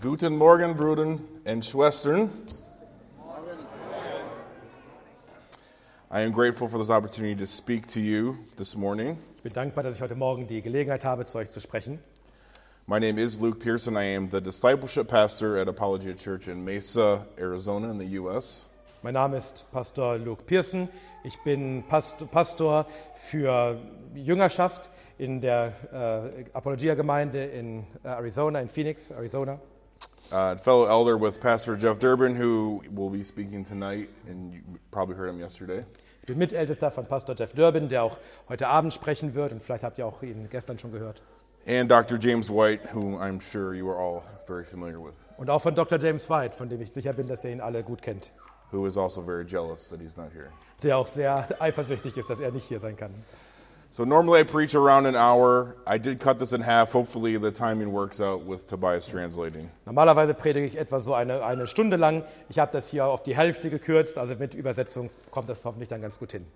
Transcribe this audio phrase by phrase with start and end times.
[0.00, 2.30] Guten Morgen, Brüder und Schwestern.
[6.08, 9.18] I am grateful for this opportunity to speak to you this morning.
[9.38, 11.98] Ich bin dankbar, dass ich heute Morgen die Gelegenheit habe, zu euch zu sprechen.
[12.86, 13.96] My name is Luke Pearson.
[13.96, 18.68] I am the discipleship pastor at Apologia Church in Mesa, Arizona, in the U.S.
[19.02, 20.88] Mein Name ist Pastor Luke Pearson.
[21.24, 22.86] Ich bin Pastor, Pastor
[23.16, 23.76] für
[24.14, 29.58] Jüngerschaft in der äh, Apologia-Gemeinde in äh, Arizona, in Phoenix, Arizona.
[30.30, 34.60] Uh, fellow elder with Pastor Jeff Durbin, who will be speaking tonight, and you
[34.90, 35.84] probably heard him yesterday.
[36.22, 38.18] Ich bin Mitältester von Pastor Jeff Durbin, der auch
[38.48, 41.22] heute Abend sprechen wird und vielleicht habt ihr auch ihn gestern schon gehört.
[41.66, 42.18] And Dr.
[42.18, 45.98] James White, whom I'm sure you are all very familiar with, Und auch von Dr.
[45.98, 48.30] James White, von dem ich sicher bin, dass ihr ihn alle gut kennt.
[48.70, 50.50] who is also very jealous that he's not here.
[50.82, 53.14] Der auch sehr eifersüchtig ist, dass er nicht hier sein kann.
[53.90, 55.76] So normally I preach around an hour.
[55.86, 56.92] I did cut this in half.
[56.92, 59.70] Hopefully the timing works out with Tobias translating.
[59.86, 62.22] Normalerweise predige ich etwa so eine, eine Stunde lang.
[62.50, 66.02] Ich habe das hier auf die Hälfte gekürzt, also mit Übersetzung kommt das hoffentlich dann
[66.02, 66.46] ganz gut hin.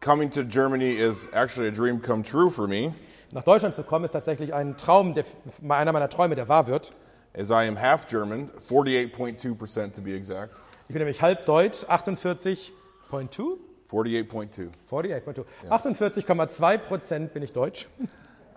[0.00, 2.94] Coming to Germany is actually a dream come true for me,
[3.32, 5.24] Nach Deutschland zu kommen ist tatsächlich ein Traum, der,
[5.68, 6.92] einer meiner Träume, der wahr wird.
[7.34, 10.56] as I am half German, 48.2% to be exact.
[10.88, 13.56] Ich bin nämlich halb deutsch, 48,2?
[13.90, 14.68] 48.2.
[14.90, 15.44] 48,2.
[15.68, 17.86] 48,2 Prozent bin ich deutsch.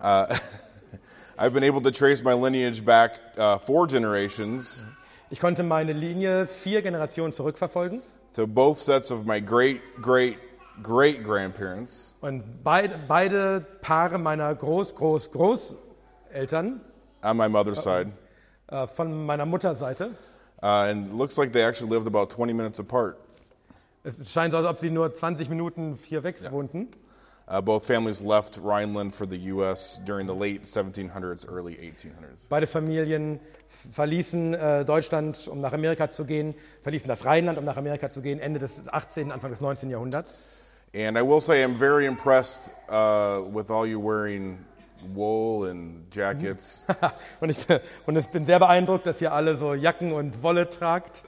[1.36, 4.84] I've been able to trace my lineage back uh, four generations
[5.30, 8.02] Ich konnte meine Linie vier Generationen zurückverfolgen
[8.34, 10.38] to both sets of my great, great,
[10.82, 12.14] great grandparents.
[12.20, 16.80] und beide, beide Paare meiner Groß, Groß, Großeltern
[17.22, 18.12] on my mother's side.
[18.68, 20.10] äh, von meiner Mutterseite.
[20.62, 23.18] Uh, and it looks like they actually lived about 20 minutes apart.
[24.04, 26.88] Es scheint so, als ob sie nur 20 Minuten hier weg wohnten.
[27.46, 30.00] Uh, both families left Rhineland for the U.S.
[30.06, 32.48] during the late 1700s, early 1800s.
[32.48, 33.38] Beide Familien
[33.68, 38.08] f- verließen äh, Deutschland, um nach Amerika zu gehen, verließen das Rheinland, um nach Amerika
[38.08, 39.90] zu gehen, Ende des 18., Anfang des 19.
[39.90, 40.40] Jahrhunderts.
[40.94, 44.58] And I will say I'm very impressed uh, with all you wearing
[45.12, 46.86] wool and jackets.
[47.40, 47.66] und, ich,
[48.06, 51.24] und ich bin sehr beeindruckt, dass ihr alle so Jacken und Wolle tragt.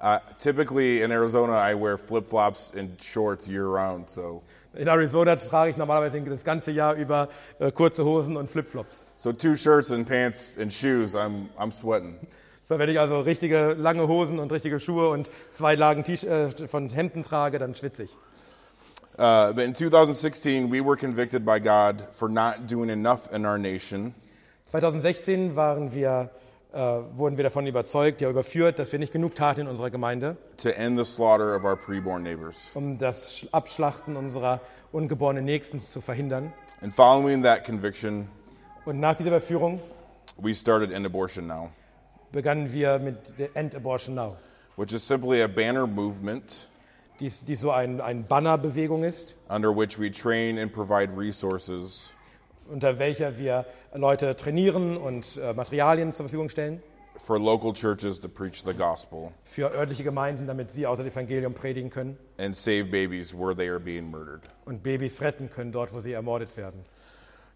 [0.00, 4.42] Uh, typically in Arizona, I wear flip flops and shorts year round, so
[4.74, 9.06] In Arizona trage ich normalerweise das ganze Jahr über äh, kurze Hosen und Flipflops.
[9.16, 11.14] so two shirts and pants and shoes.
[11.14, 12.18] I'm I'm sweating.
[12.62, 16.50] So, wenn ich also richtige lange Hosen und richtige Schuhe und zwei Lagen T äh,
[16.68, 18.10] von Hemden trage, dann schwitze ich.
[19.18, 23.56] Uh, but in 2016, we were convicted by God for not doing enough in our
[23.56, 24.12] nation
[24.66, 26.28] 2016 waren wir,
[26.76, 30.36] äh, wurden wir davon überzeugt, ja überführt, dass wir nicht genug taten in unserer Gemeinde,
[30.58, 32.56] to end the slaughter of our preborn neighbors.
[32.74, 34.60] um das Sch- Abschlachten unserer
[34.92, 36.52] ungeborenen Nächsten zu verhindern.
[36.82, 38.28] And following that conviction,
[38.84, 39.80] Und nach dieser Überführung
[40.38, 41.70] we started End Abortion Now,
[42.30, 44.36] begannen wir mit der End Abortion Now,
[44.76, 46.68] which is simply a banner movement
[47.18, 52.12] die, die so ein, ein Bannerbewegung ist, under which we train and provide resources
[52.70, 56.82] unter welcher wir Leute trainieren und äh, Materialien zur Verfügung stellen.
[57.18, 59.32] For local churches to preach the gospel.
[59.42, 62.18] Für örtliche Gemeinden, damit sie auch das Evangelium predigen können.
[62.36, 64.42] And save babies where they are being murdered.
[64.66, 66.84] und Babys retten können dort, wo sie ermordet werden.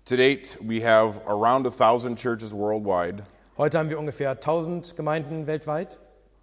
[0.06, 3.22] To date, we have around a thousand churches worldwide.
[3.58, 5.98] Heute haben wir ungefähr 1000 Gemeinden weltweit.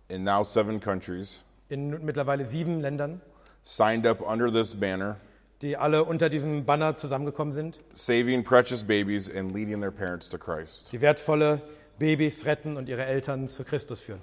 [0.09, 1.43] In now seven countries.
[1.69, 3.19] In mittlerweile sieben Ländern,
[3.63, 5.17] signed up under this banner,
[5.61, 10.37] die alle unter diesem Banner zusammengekommen sind, saving precious babies and leading their parents to
[10.37, 10.91] Christ.
[10.91, 11.61] die wertvolle
[11.99, 14.21] Babys retten und ihre Eltern zu Christus führen.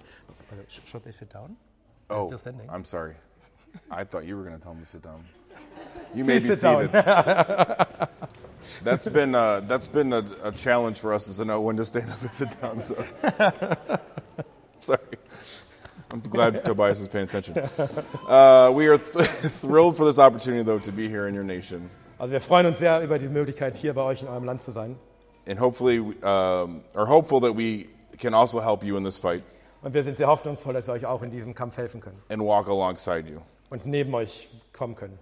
[0.86, 1.56] Should they sit down?
[2.08, 2.68] Oh, still sending.
[2.70, 3.16] I'm sorry.
[3.90, 5.24] I thought you were going to tell me to sit down.
[6.14, 6.92] You may be seated.
[8.84, 11.84] that's been uh, that's been a, a challenge for us is to know when to
[11.84, 12.78] stand up and sit down.
[12.78, 12.94] So.
[14.76, 15.00] sorry.
[16.14, 17.58] I'm glad Tobias is paying attention.
[18.28, 19.26] Uh, we are th-
[19.60, 22.78] thrilled for this opportunity, though, to be here in your nation, Also wir freuen uns
[22.78, 24.96] sehr über die Möglichkeit, hier bei euch in eurem Land zu sein.
[25.48, 29.42] and hopefully, um, are hopeful that we can also help you in this fight
[29.82, 32.40] Und wir sind sehr hoffnungsvoll, dass wir euch auch in diesem Kampf helfen können and
[32.40, 33.40] walk alongside you.
[33.70, 35.18] und neben euch kommen können.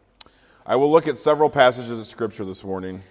[0.69, 3.02] I will look at several passages of Scripture this morning.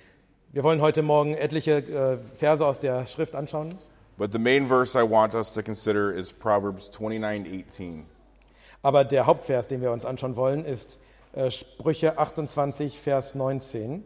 [0.53, 3.73] Wir wollen heute Morgen etliche äh, Verse aus der Schrift anschauen.
[4.21, 8.05] But the main verse I want us to consider is Proverbs 29:18.
[8.83, 10.99] Aber der Hauptvers, den wir uns anschauen wollen, ist
[11.33, 14.03] äh, Sprüche 28, Vers 19.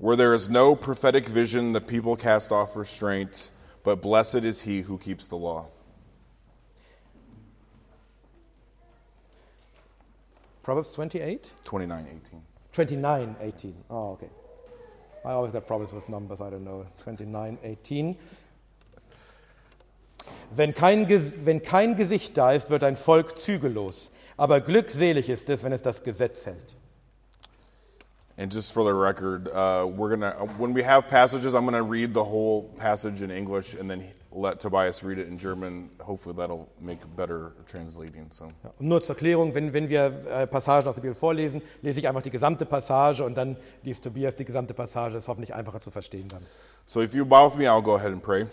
[0.00, 3.52] Where there is no prophetic vision, the people cast off restraint,
[3.84, 5.68] but blessed is he who keeps the law.
[10.64, 11.52] Proverbs 28?
[11.64, 12.42] 29:18.
[12.72, 13.74] 29, 18.
[13.90, 14.30] Oh, okay.
[15.24, 16.84] I always got problems with numbers, I don't know.
[17.04, 18.16] 29, 18.
[20.54, 24.10] Wenn kein, wenn kein Gesicht da ist, wird ein Volk zügellos.
[24.36, 26.76] Aber glückselig ist es, wenn es das Gesetz hält.
[28.38, 32.12] And just for the record, uh, we're gonna when we have passages, I'm gonna read
[32.12, 35.88] the whole passage in English and then let Tobias read it in German.
[36.00, 38.26] Hopefully, that'll make better translating.
[38.30, 38.44] So.
[38.62, 42.00] Ja, und nur zur Klärung, wenn, wenn wir äh, Passagen aus der Bibel vorlesen, lese
[42.00, 45.14] ich einfach die gesamte Passage und dann liest Tobias die gesamte Passage.
[45.14, 46.42] Das ist hoffentlich einfacher zu verstehen dann.
[46.84, 48.46] So if you bow with me, I'll go ahead and pray.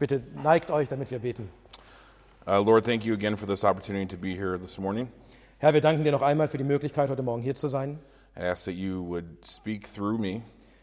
[0.00, 1.50] Bitte neigt euch, damit wir beten.
[2.46, 5.08] Uh, Lord, thank you again for this opportunity to be here this morning.
[5.58, 7.98] Herr, wir danken dir noch einmal für die Möglichkeit, heute Morgen hier zu sein.
[8.34, 10.40] I ask that you would speak through me,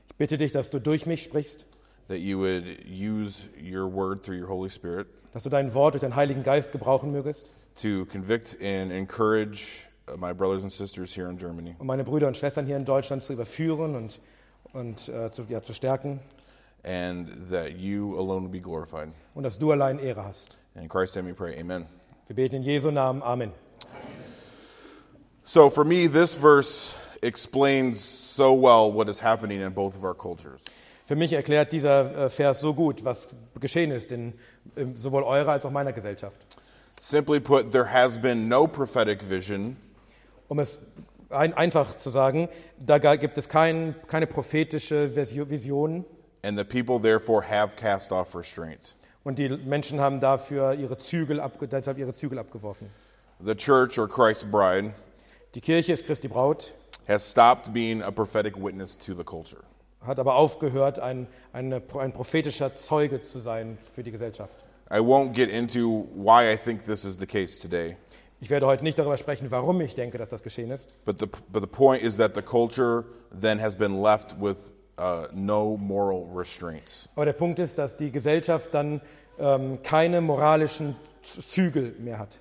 [0.08, 1.66] Ich bitte dich, dass du durch mich sprichst,
[2.10, 6.02] that you would use your word through your Holy Spirit dass du dein Wort durch
[6.02, 11.28] deinen Heiligen Geist gebrauchen mögest, to convict and encourage uh, my brothers and sisters here
[11.28, 11.76] in Germany.
[11.80, 14.22] um meine Brüder und Schwestern hier in Deutschland zu überführen und,
[14.74, 16.20] und äh, zu, ja, zu stärken
[16.88, 19.10] and that you alone will be glorified.
[19.36, 20.58] und dass du allein Ehre hast.
[20.76, 21.86] And in Christ's name we pray, amen.
[22.28, 23.22] Wir beten in Jesu Namen.
[23.24, 23.52] Amen.
[25.44, 30.14] So for me, this verse explains so well what is happening in both of our
[30.14, 30.64] cultures.
[31.06, 33.30] Für mich erklärt dieser äh, Vers so gut, was
[33.60, 34.34] geschehen ist in,
[34.76, 36.40] in sowohl eurer als auch meiner Gesellschaft.
[37.00, 39.78] Simply put, there has been no prophetic vision
[40.50, 40.80] Um es
[41.30, 46.04] ein, einfach zu sagen, da ga- gibt es kein, keine prophetische Visio- Vision
[46.48, 48.96] and the people therefore have cast off restraint.
[49.24, 52.90] und die Menschen haben dafür ihre Zügel, abge, deshalb ihre Zügel abgeworfen.
[53.44, 54.94] The church or Christ's bride
[55.54, 56.74] Die Kirche ist Christi Braut,
[57.08, 59.64] has stopped being a prophetic witness to the culture.
[60.06, 64.64] hat aber aufgehört, ein, eine, ein prophetischer Zeuge zu sein für die Gesellschaft.
[64.90, 67.98] I won't get into why I think this is the case today,
[68.40, 70.94] Ich werde heute nicht darüber sprechen, warum ich denke, dass das geschehen ist.
[71.04, 73.04] but the, but the point is that the culture
[73.38, 77.08] then has been left with uh, no moral restraints.
[77.16, 79.02] Aber der Punkt ist, dass die Gesellschaft dann
[79.40, 82.40] ähm, keine moralischen Zügel mehr hat.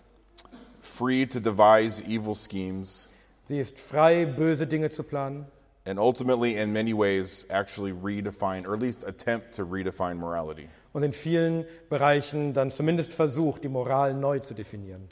[0.81, 3.11] free to devise evil schemes,
[3.49, 5.47] Sie ist frei, böse Dinge zu planen
[5.87, 10.69] and ultimately, in many ways, actually redefine, or at least attempt to redefine morality.
[10.93, 15.07] und in vielen Bereichen dann zumindest versucht, die Moral neu zu definieren.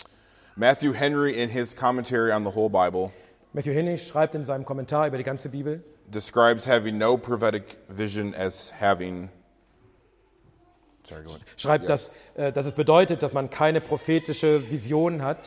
[0.57, 3.13] Matthew Henry, in his commentary on the whole Bible,
[3.53, 8.35] Matthew Hennig schreibt in seinem Kommentar über die ganze Bibel, describes having no prophetic vision
[8.35, 9.29] as having.
[11.05, 11.25] Sorry,
[11.57, 15.39] schreibt, dass, äh, dass es bedeutet, dass man keine prophetische Vision hat,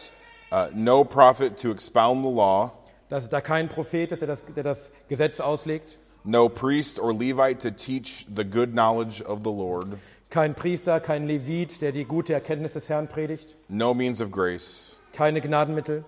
[0.49, 2.71] Uh, no prophet to expound the law,
[3.09, 7.11] dass es da kein Prophet ist, der das, der das Gesetz auslegt, no priest or
[7.11, 9.97] Levite to teach the good knowledge of the Lord,
[10.29, 15.01] kein Priester, kein Levit, der die gute Erkenntnis des Herrn predigt, no means of grace.
[15.11, 16.05] keine Gnadenmittel.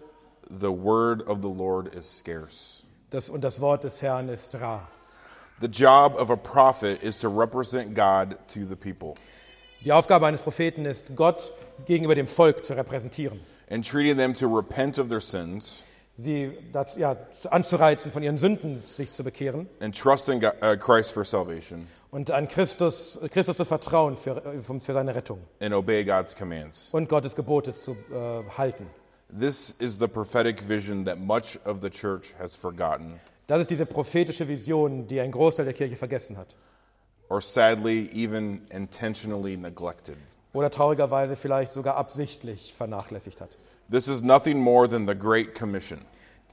[0.49, 2.78] The word of the Lord is scarce.
[3.09, 4.87] Das, und das Wort des Herrn ist rar.
[5.61, 9.15] The job of a prophet is to represent God to the people,
[9.83, 11.53] Die Aufgabe eines Propheten ist, Gott
[11.85, 15.83] gegenüber dem Volk zu repräsentieren, entreating them to repent of their sins
[16.19, 17.15] sie dazu, ja,
[17.49, 21.87] anzureizen, von ihren Sünden sich zu bekehren and trust in God, uh, Christ for salvation
[22.11, 26.89] und an Christus, Christus zu vertrauen für, für seine Rettung and obey God's commands.
[26.91, 28.85] und Gottes Gebote zu äh, halten.
[29.31, 33.85] This is the prophetic vision that much of the church has forgotten, Das ist diese
[33.85, 36.55] prophetische Vision, die ein Großteil der Kirche vergessen hat.
[37.29, 40.17] or sadly, even intentionally neglected.
[40.53, 43.49] Oder traurigerweise vielleicht sogar absichtlich vernachlässigt hat.
[43.91, 45.99] This is nothing more than the Great Commission.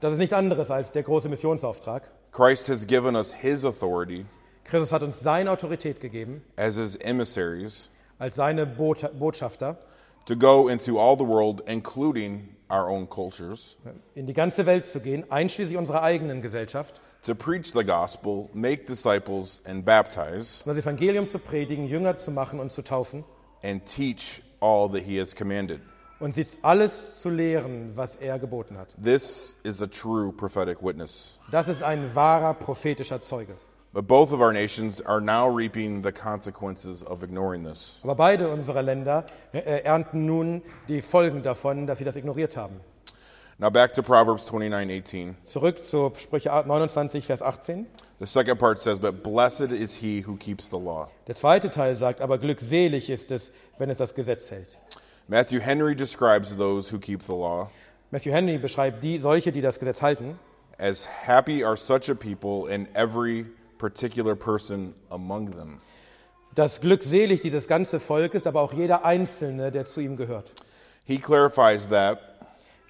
[0.01, 2.03] Das ist nichts anderes als der große Missionsauftrag.
[2.31, 4.25] Christ has given us his authority
[4.65, 9.77] Christus hat uns seine Autorität gegeben, as his emissaries als seine Bot Botschafter,
[10.25, 13.77] to go into all the world, including our own cultures,
[14.13, 18.85] in die ganze Welt zu gehen, einschließlich unserer eigenen Gesellschaft, to preach the gospel, make
[18.85, 23.23] disciples, and baptize, um das Evangelium zu predigen, Jünger zu machen und zu taufen
[23.63, 25.79] and teach all that he has commanded.
[26.19, 28.89] und sie alles zu lehren, was er geboten hat.
[29.03, 31.39] This is a true prophetic witness.
[31.51, 33.55] Das ist ein wahrer prophetischer Zeuge.
[33.97, 37.99] But both of our nations are now reaping the consequences of ignoring this.
[38.03, 42.79] Aber beide unserer Länder äh, ernten nun die Folgen davon, dass sie das ignoriert haben.
[43.57, 45.33] Now back to Proverbs 29:18.
[45.43, 47.87] Zurück zu Sprüche 29, Vers 18.
[48.19, 51.95] The second part says, "But blessed is he who keeps the law." Der zweite Teil
[51.95, 54.77] sagt, aber glückselig ist es, wenn es das Gesetz hält.
[55.27, 57.71] Matthew Henry describes those who keep the law
[58.11, 60.37] Matthew Henry beschreibt die, solche, die das Gesetz halten,
[60.77, 65.77] as happy are such a people and every particular person among them.
[66.55, 70.53] dass glückselig dieses ganze Volk ist, aber auch jeder Einzelne, der zu ihm gehört.
[71.05, 72.19] He clarifies that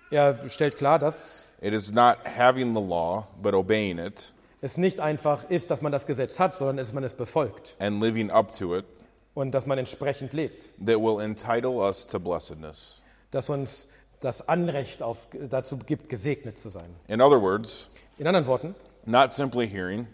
[0.09, 4.99] Er stellt klar, dass it is not having the law, but obeying it es nicht
[4.99, 8.57] einfach ist, dass man das Gesetz hat, sondern dass man es befolgt and living up
[8.57, 8.85] to it
[9.33, 13.01] und dass man entsprechend lebt, that will entitle us to blessedness.
[13.31, 13.87] dass uns
[14.21, 16.89] das Anrecht auf, dazu gibt, gesegnet zu sein.
[17.07, 18.73] In other words, In anderen Worten,
[19.05, 20.07] not simply hearing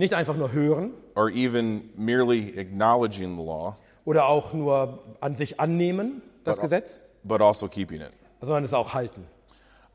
[0.00, 5.60] nicht einfach nur hören or even merely acknowledging the law, oder auch nur an sich
[5.60, 8.10] annehmen, das But- Gesetz, but also keeping it.
[8.40, 9.26] sondern es auch halten.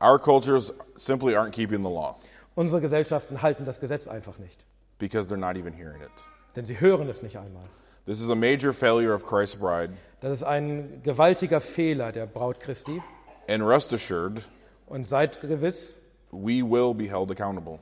[0.00, 2.16] Our cultures simply aren't keeping the law
[2.54, 4.64] Unsere Gesellschaften halten das Gesetz einfach nicht,
[4.98, 6.10] because they're not even hearing it.
[6.54, 7.64] denn sie hören es nicht einmal.
[8.06, 12.60] This is a major failure of Christ's bride, Das ist ein gewaltiger Fehler der Braut
[12.60, 13.02] Christi.
[13.48, 14.40] and rest assured,
[14.86, 15.98] Und seid gewiss,
[16.30, 17.80] we will be held accountable.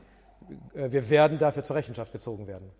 [0.74, 2.70] Äh, wir werden dafür zur Rechenschaft gezogen werden.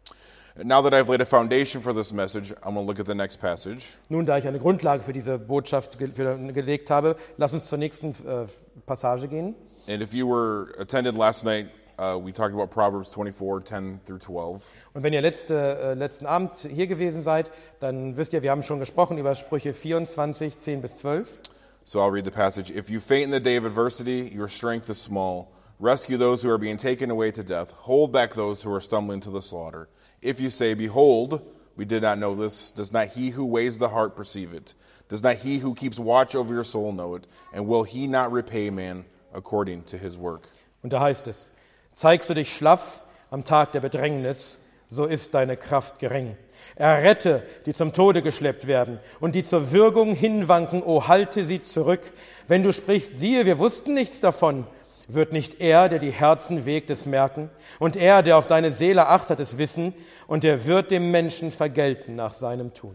[0.62, 3.14] Now that I've laid a foundation for this message, I'm going to look at the
[3.14, 3.98] next passage.
[4.08, 7.78] Nun, da ich eine Grundlage für diese Botschaft ge für, gelegt habe, lass uns zur
[7.78, 8.46] nächsten äh,
[8.86, 9.56] Passage gehen.
[9.88, 14.20] And if you were attended last night, uh, we talked about Proverbs 24, 10 through
[14.20, 14.64] 12.
[14.94, 18.62] Und wenn ihr letzte, äh, letzten Abend hier gewesen seid, dann wisst ihr, wir haben
[18.62, 21.40] schon gesprochen über Sprüche 24, 10 bis 12.
[21.84, 22.70] So I'll read the passage.
[22.70, 25.48] If you faint in the day of adversity, your strength is small.
[25.80, 27.72] Rescue those who are being taken away to death.
[27.72, 29.88] Hold back those who are stumbling to the slaughter.
[30.22, 31.42] If you say, Behold,
[31.76, 34.74] we did not know this, does not he who weighs the heart perceive it?
[35.08, 37.26] Does not he who keeps watch over your soul know it?
[37.52, 39.04] And will he not repay man
[39.34, 40.48] according to his work?
[40.82, 41.50] Und da heißt es,
[41.92, 46.36] zeigst du dich schlaff am Tag der Bedrängnis, so ist deine Kraft gering.
[46.76, 52.00] Errette, die zum Tode geschleppt werden und die zur Würgung hinwanken, o halte sie zurück.
[52.48, 54.66] Wenn du sprichst, siehe, wir wussten nichts davon,
[55.08, 59.06] wird nicht er, der die Herzen wägt, es merken, und er, der auf deine Seele
[59.08, 59.92] achtet, es wissen,
[60.26, 62.94] und er wird dem Menschen vergelten nach seinem Tun.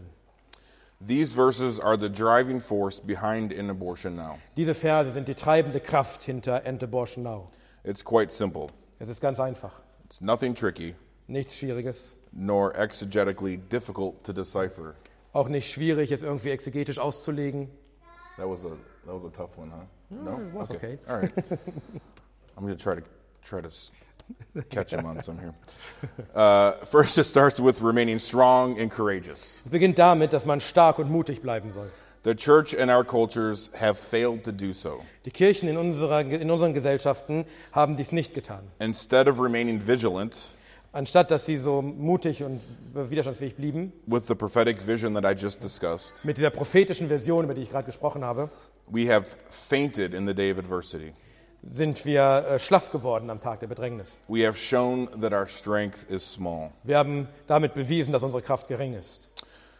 [1.06, 4.38] These verses are the driving force behind an abortion now.
[4.56, 7.46] Diese Verse sind die treibende Kraft hinter End Abortion Now.
[7.84, 8.66] It's quite simple.
[8.98, 9.80] Es ist ganz einfach.
[10.04, 10.94] It's nothing tricky,
[11.26, 12.16] Nichts Schwieriges.
[12.32, 14.94] nor exegetically difficult to decipher.
[15.32, 17.70] Auch nicht schwierig, es irgendwie exegetisch auszulegen.
[18.36, 18.70] That was a
[19.06, 19.86] that was a tough one, huh?
[20.10, 20.98] No, it was okay.
[21.08, 21.32] All right.
[22.56, 23.02] I'm going to try to
[23.42, 23.70] try to
[24.68, 25.54] catch him on some here.
[26.34, 29.60] Uh, first, it starts with remaining strong and courageous.
[29.64, 31.90] Es beginnt damit, dass man stark und mutig bleiben soll.
[32.22, 35.02] The church and our cultures have failed to do so.
[35.24, 38.62] Die Kirchen in, unserer, in unseren Gesellschaften haben dies nicht getan.
[38.78, 40.48] Instead of remaining vigilant
[40.92, 42.60] Anstatt dass sie so mutig und
[42.94, 47.54] widerstandsfähig blieben, with the prophetic vision that I just discussed, mit dieser prophetischen Version, über
[47.54, 48.50] die ich gerade gesprochen habe,
[48.90, 51.12] we have fainted in the day of adversity.
[51.62, 54.20] sind wir äh, schlaff geworden am Tag der Bedrängnis.
[54.28, 56.70] We have shown that our strength is small.
[56.84, 59.28] Wir haben damit bewiesen, dass unsere Kraft gering ist.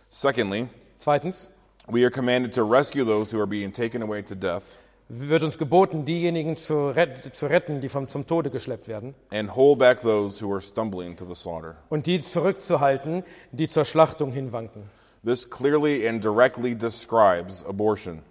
[0.09, 1.51] Secondly, Zweitens
[1.89, 4.79] we are commanded to rescue those who are being taken away to death
[5.13, 9.55] wird uns geboten, diejenigen zu, ret zu retten, die vom, zum Tode geschleppt werden, and
[9.57, 11.77] hold back those who are stumbling to the slaughter.
[11.89, 14.85] und die zurückzuhalten, die zur Schlachtung hinwanken.
[15.25, 18.23] This clearly and directly describes abortion.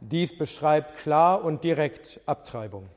[0.00, 2.88] Dies beschreibt klar und direkt Abtreibung.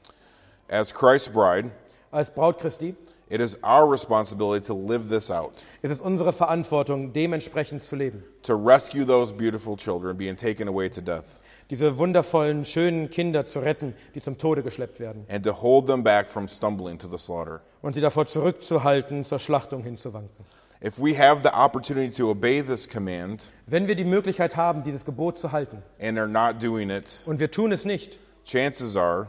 [0.69, 1.71] As Christ's bride,
[2.11, 2.95] Als Braut Christi
[3.29, 8.23] it is our responsibility to live this out, ist es unsere Verantwortung, dementsprechend zu leben.
[8.43, 11.41] to rescue those beautiful children being taken away to death,
[11.71, 15.25] Diese wundervollen, schönen Kinder zu retten, die zum Tode geschleppt werden.
[15.29, 17.61] and to hold them back from stumbling to the slaughter.
[17.81, 20.45] Und sie davor zurückzuhalten, zur Schlachtung hinzuwanken.
[20.85, 25.05] If we have the opportunity to obey this command Wenn wir die Möglichkeit haben, dieses
[25.05, 29.27] Gebot zu halten, and are not doing it, und wir tun es nicht, chances are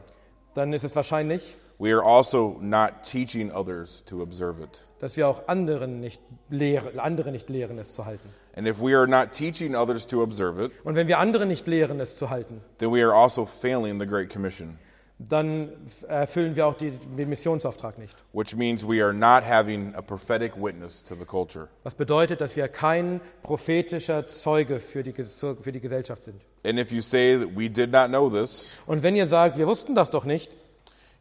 [0.54, 4.84] dann ist es wahrscheinlich, we are also not teaching others to observe it.
[4.99, 6.20] dass wir auch anderen nicht
[6.50, 8.28] lehren, andere nicht lehren, es zu halten.
[8.56, 11.68] And if we are not teaching others to observe it, Und wenn wir andere nicht
[11.68, 14.76] lehren, es zu halten, then we are also failing the Great Commission,
[15.18, 15.71] dann
[16.09, 18.16] erfüllen wir auch die, den Missionsauftrag nicht.
[18.33, 21.68] which means we are not having a prophetic witness to the culture.
[21.85, 26.40] Was bedeutet, dass wir kein prophetischer Zeuge für die, für die Gesellschaft sind.
[26.64, 29.66] And if you say that we did not know this, Und wenn ihr sagt, wir
[29.66, 30.50] wussten das doch nicht,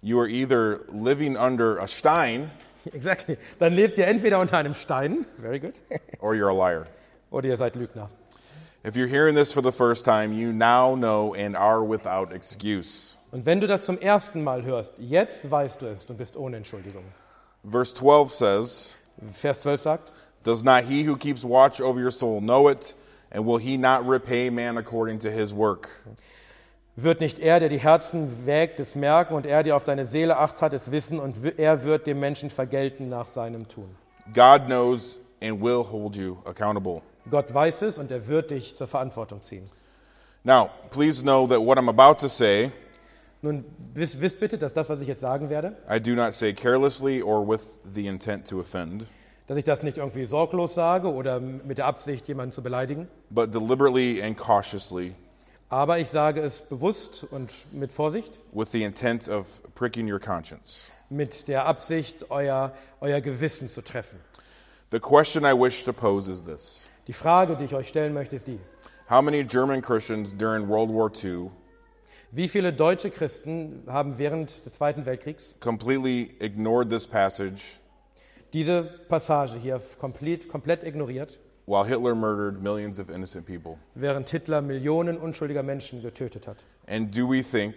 [0.02, 2.50] you are either living under a Stein
[2.94, 5.74] exactly, dann lebt ihr entweder unter einem Stein, very good,
[6.20, 6.88] or you're a liar.
[7.30, 8.10] oder ihr seid Lügner.
[8.86, 13.18] If you're hearing this for the first time, you now know and are without excuse.
[13.34, 16.58] Und wenn du das zum ersten Mal hörst, jetzt weißt du es und bist ohne
[16.58, 17.04] Entschuldigung.
[17.68, 18.96] Verse 12 says,
[19.32, 20.14] Vers 12 sagt,
[20.44, 22.96] Does not he who keeps watch over your soul know it?
[23.32, 25.90] And will he not repay man according to his work?
[26.96, 30.38] wird nicht er, der die Herzen wägt, es merken und er, der auf deine Seele
[30.38, 33.90] acht hat, es wissen und er wird dem Menschen vergelten nach seinem Tun.
[34.32, 37.02] God knows and will hold you accountable.
[37.32, 39.68] Gott weiß es und er wird dich zur Verantwortung ziehen.
[40.44, 42.72] Now, please know that what I'm about to say,
[43.44, 46.54] Nun wisst, wisst bitte, dass das, was ich jetzt sagen werde, I do not say
[46.54, 49.06] carelessly or with the intent to offend.
[49.48, 53.54] dass ich das nicht irgendwie sorglos sage oder mit der Absicht, jemanden zu beleidigen, but
[53.54, 55.14] deliberately and cautiously
[55.68, 60.86] aber ich sage es bewusst und mit Vorsicht, with the intent of pricking your conscience.
[61.10, 62.72] mit der Absicht, euer,
[63.02, 64.20] euer Gewissen zu treffen.
[64.92, 68.38] The question I wish to pose is this Die Frage, die ich euch stellen möchte,
[68.38, 68.60] ist die,
[69.10, 71.52] How many German Christians during World War II
[72.36, 77.80] wie viele deutsche Christen haben während des Zweiten Weltkriegs completely ignored this passage
[78.54, 83.78] diese Passage hier komplett, komplett ignoriert, while Hitler murdered millions of innocent people?
[83.94, 86.58] während Hitler Millionen unschuldiger Menschen getötet hat?
[86.88, 87.76] And do we think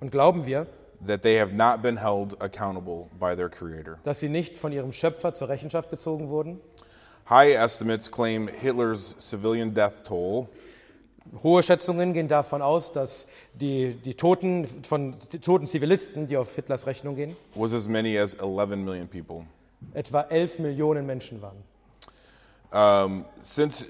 [0.00, 0.66] Und glauben wir,
[1.06, 3.98] that they have not been held accountable by their Creator?
[4.04, 6.60] dass sie nicht von ihrem Schöpfer zur Rechenschaft gezogen wurden?
[7.28, 10.48] High estimates claim Hitler's civilian death toll
[11.42, 16.86] Hohe Schätzungen gehen davon aus, dass die, die Toten von toten Zivilisten, die auf Hitlers
[16.86, 19.44] Rechnung gehen, was as many as 11 million people.
[19.94, 21.62] etwa 11 Millionen Menschen waren.
[22.70, 23.86] Um, since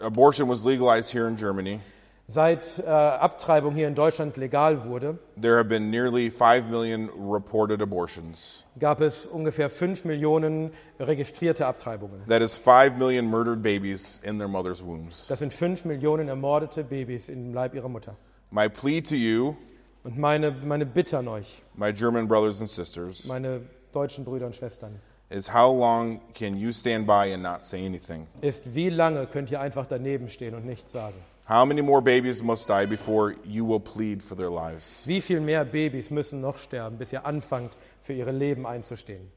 [0.00, 1.80] abortion was legalized here in Germany,
[2.28, 7.82] Seit äh, Abtreibung hier in Deutschland legal wurde, there have been nearly 5 million reported
[7.82, 8.64] abortions.
[8.78, 12.22] gab es ungefähr 5 Millionen registrierte Abtreibungen.
[12.28, 15.26] That is 5 million murdered babies in their mother's wombs.
[15.28, 18.16] Das sind 5 Millionen ermordete Babys im Leib ihrer Mutter.
[18.50, 19.56] My plea to you,
[20.04, 23.62] Und meine, meine Bitte an euch, my German brothers and sisters, meine
[23.92, 28.26] deutschen Brüder und Schwestern, is how long can you stand by and not say anything?
[28.40, 31.14] ist, wie lange könnt ihr einfach daneben stehen und nichts sagen?
[31.48, 35.02] How many more babies must die before you will plead for their lives?
[35.06, 39.30] Wie viel mehr Babys müssen noch sterben, bis ihr anfangt, für ihre Leben einzustehen?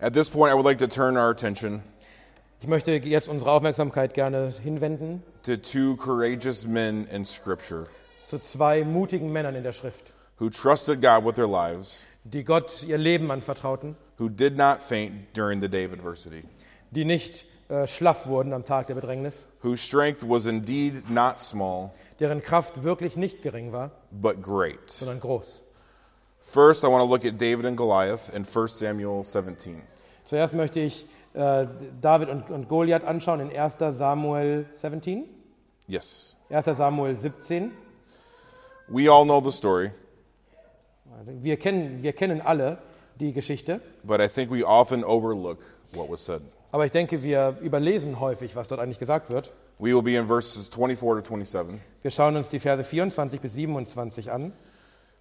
[0.00, 1.82] At this point, I would like to turn our attention
[2.62, 7.86] Ich möchte jetzt unsere Aufmerksamkeit gerne hinwenden to two courageous men in Scripture
[8.22, 12.84] zu zwei mutigen Männern in der Schrift, who trusted God with their lives, die Gott
[12.84, 16.44] ihr Leben anvertrauten, who did not faint during the day of adversity,
[16.90, 21.90] die nicht äh, schlaff wurden am Tag der Bedrängnis, whose strength was indeed not small,
[22.18, 24.90] deren Kraft wirklich nicht gering war, but great.
[24.90, 25.62] sondern groß.
[26.42, 29.82] First, I want to look at David and Goliath in 1 Samuel 17.
[30.24, 31.66] Zuerst möchte ich äh,
[32.00, 33.76] David und, und Goliath anschauen in 1.
[33.96, 35.24] Samuel 17.
[35.86, 36.36] Yes.
[36.48, 36.64] 1.
[36.76, 37.70] Samuel 17.
[38.88, 39.92] We all know the story,
[41.18, 42.78] Also wir, kennen, wir kennen alle
[43.20, 45.58] die Geschichte, but I think we often overlook
[45.92, 46.40] what was said.
[46.72, 49.52] Aber ich denke, wir überlesen häufig, was dort eigentlich gesagt wird.
[49.78, 51.80] We will be in verses 24 to 27.
[52.02, 54.52] Wir schauen uns die Verse 24 bis 27 an.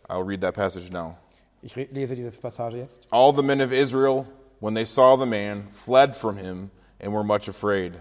[0.10, 1.18] I'll read that passage now.
[1.62, 3.08] Ich lese diese Passage jetzt.
[3.12, 4.26] All the men of Israel,
[4.60, 7.94] when they saw the man, fled from him and were much afraid.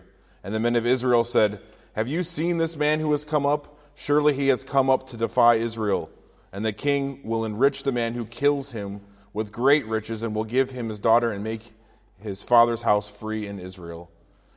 [0.43, 1.61] And the men of Israel said,
[1.95, 3.79] Have you seen this man who has come up?
[3.95, 6.09] Surely he has come up to defy Israel.
[6.53, 9.01] And the king will enrich the man who kills him
[9.33, 11.73] with great riches and will give him his daughter and make
[12.21, 14.11] his father's house free in Israel.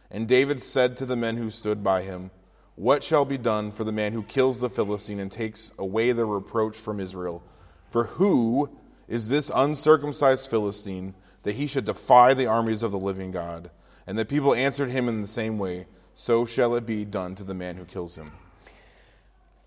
[0.10, 2.32] And David said to the men who stood by him,
[2.76, 6.26] What shall be done for the man who kills the Philistine and takes away the
[6.26, 7.43] reproach from Israel?
[7.88, 8.69] For who
[9.08, 13.71] is this uncircumcised Philistine that he should defy the armies of the living God?
[14.08, 17.43] And the people answered him in the same way So shall it be done to
[17.43, 18.32] the man who kills him.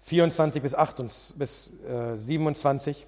[0.07, 3.07] 24 bis, 28, bis äh, 27.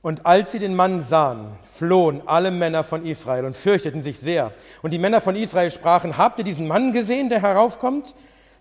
[0.00, 4.52] Und als sie den Mann sahen, flohen alle Männer von Israel und fürchteten sich sehr.
[4.82, 8.14] Und die Männer von Israel sprachen, habt ihr diesen Mann gesehen, der heraufkommt?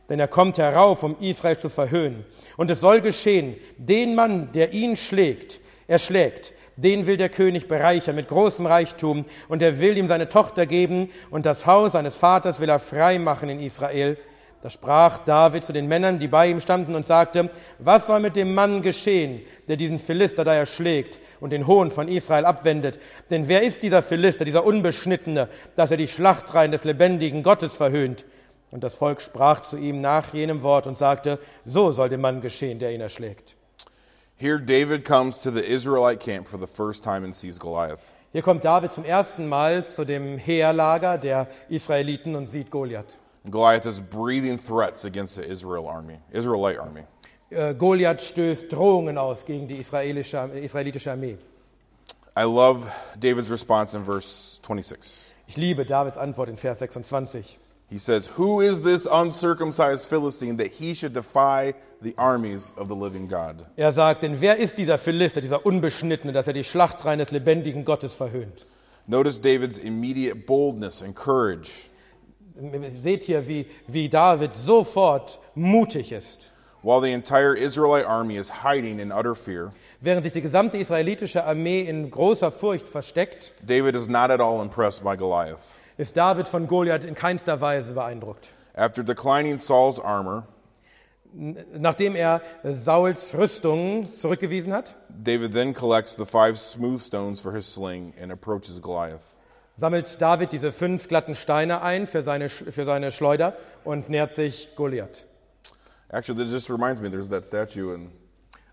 [0.10, 2.26] Denn er kommt herauf, um Israel zu verhöhnen.
[2.56, 8.16] Und es soll geschehen, den Mann, der ihn schlägt, erschlägt, den will der König bereichern
[8.16, 12.60] mit großem Reichtum und er will ihm seine Tochter geben und das Haus seines Vaters
[12.60, 14.18] will er frei machen in Israel.
[14.62, 18.36] Da sprach David zu den Männern, die bei ihm standen, und sagte, was soll mit
[18.36, 23.00] dem Mann geschehen, der diesen Philister da erschlägt und den Hohn von Israel abwendet?
[23.30, 28.26] Denn wer ist dieser Philister, dieser Unbeschnittene, dass er die Schlachtreihen des lebendigen Gottes verhöhnt?
[28.72, 32.42] Und das Volk sprach zu ihm nach jenem Wort und sagte, so soll dem Mann
[32.42, 33.56] geschehen, der ihn erschlägt.
[34.40, 38.14] Here, David comes to the Israelite camp for the first time and sees Goliath.
[38.34, 43.18] Hier kommt David zum ersten Mal zu dem Heerlager der Israeliten und sieht Goliath.
[43.50, 47.04] Goliath is breathing threats against the Israel army, Israelite army.
[47.50, 51.38] Äh, Goliath stößt Drohungen aus gegen die israelische, israelitische Armee.
[52.38, 52.86] I love
[53.20, 55.32] David's response in verse 26.
[55.48, 57.58] Ich liebe Davids Antwort in Vers 26.
[57.90, 62.96] He says, Who is this uncircumcised Philistine that he should defy the armies of the
[62.96, 63.66] living God?
[63.78, 67.86] Er sagt, denn wer ist dieser Philister, dieser Unbeschnittene, dass er die Schlachtreihen des lebendigen
[67.86, 68.66] Gottes verhöhnt?
[69.08, 71.90] Notice David's immediate boldness and courage.
[72.90, 76.52] Seht hier, wie, wie David sofort mutig ist.
[76.88, 81.44] While the entire Israelite army is hiding in utter fear, Während sich die gesamte israelitische
[81.44, 85.78] Armee in großer Furcht versteckt, David is not at all impressed by Goliath.
[85.98, 88.54] ist David von Goliath in keinster Weise beeindruckt.
[88.74, 90.48] After declining Saul's armor,
[91.78, 97.66] Nachdem er Sauls Rüstung zurückgewiesen hat, David then collects the five smooth stones for his
[97.68, 99.36] sling and approaches Goliath.
[99.76, 104.70] sammelt David diese fünf glatten Steine ein für seine, für seine Schleuder und nähert sich
[104.78, 105.27] Goliath.
[106.12, 108.12] Actually, that just reminds me there's that statue in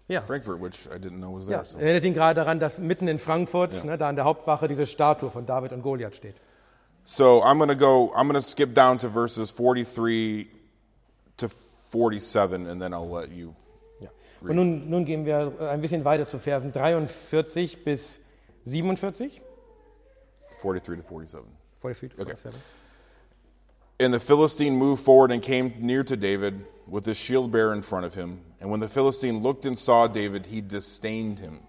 [0.09, 0.21] Ja.
[0.21, 1.59] Frankfurt, which I didn't know was there.
[1.59, 1.79] Ja, so.
[1.79, 5.31] erinnert ihn gerade daran, dass mitten in Frankfurt, ne, da an der Hauptwache, diese Statue
[5.31, 6.37] von David und Goliath steht.
[7.05, 10.47] So I'm going to go, I'm going to skip down to verses 43
[11.39, 13.55] to 47, and then I'll let you.
[14.01, 14.09] Ja.
[14.43, 18.21] Und nun, nun gehen wir äh, ein bisschen weiter zu Versen 43 bis
[18.65, 19.41] 47.
[20.61, 21.47] 43 to 47.
[21.81, 22.61] 43 to 47.
[24.01, 27.83] And the Philistine moved forward and came near to David with his shield bearer in
[27.83, 28.41] front of him.
[28.61, 31.61] And when the Philistine looked and saw David, he disdained him,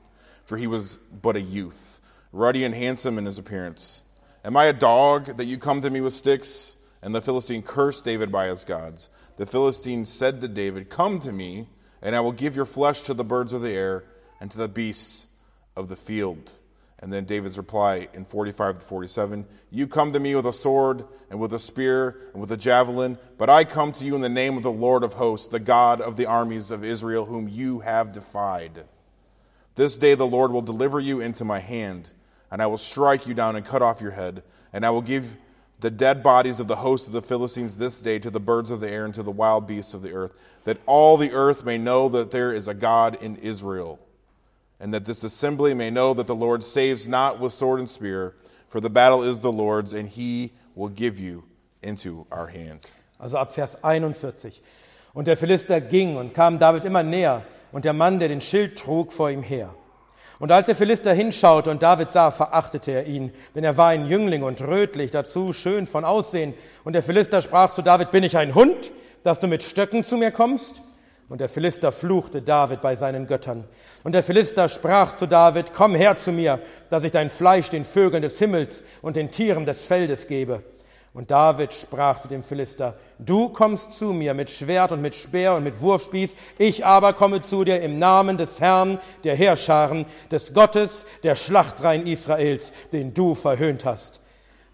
[0.46, 2.02] for he was but a youth,
[2.32, 4.04] ruddy and handsome in his appearance.
[4.44, 6.78] Am I a dog that you come to me with sticks?
[7.02, 9.10] And the Philistine cursed David by his gods.
[9.38, 11.68] The Philistine said to David, Come to me,
[12.02, 14.06] and I will give your flesh to the birds of the air
[14.40, 15.28] and to the beasts
[15.76, 16.54] of the field.
[17.00, 21.06] And then David's reply in 45 to 47 You come to me with a sword
[21.30, 24.30] and with a spear and with a javelin, but I come to you in the
[24.30, 27.80] name of the Lord of hosts, the God of the armies of Israel, whom you
[27.80, 28.86] have defied.
[29.76, 32.12] This day the Lord will deliver you into my hand,
[32.50, 35.36] and I will strike you down and cut off your head, and I will give
[35.82, 38.80] the dead bodies of the host of the Philistines this day to the birds of
[38.80, 40.32] the air and to the wild beasts of the earth,
[40.64, 44.00] that all the earth may know that there is a God in Israel
[44.80, 48.36] and that this assembly may know that the Lord saves not with sword and spear,
[48.68, 51.44] for the battle is the Lord's, and he will give you
[51.82, 52.88] into our hand.
[53.20, 54.62] Also ab Vers 41.
[55.14, 58.78] Und der Philister ging und kam David immer näher, und der Mann, der den Schild
[58.78, 59.70] trug, vor ihm her.
[60.40, 64.06] Und als der Philister hinschaute und David sah, verachtete er ihn, denn er war ein
[64.06, 66.54] Jüngling und rötlich, dazu schön von Aussehen.
[66.84, 68.92] Und der Philister sprach zu David, bin ich ein Hund,
[69.24, 70.82] dass du mit Stöcken zu mir kommst?
[71.28, 73.64] Und der Philister fluchte David bei seinen Göttern.
[74.04, 76.60] Und der Philister sprach zu David, komm her zu mir,
[76.92, 80.62] dass ich dein Fleisch den Vögeln des Himmels und den Tieren des Feldes gebe.
[81.16, 85.56] Und David sprach zu dem Philister, du kommst zu mir mit Schwert und mit Speer
[85.56, 90.54] und mit Wurfspieß, ich aber komme zu dir im Namen des Herrn, der Heerscharen, des
[90.54, 94.20] Gottes, der Schlachtreihen Israels, den du verhöhnt hast.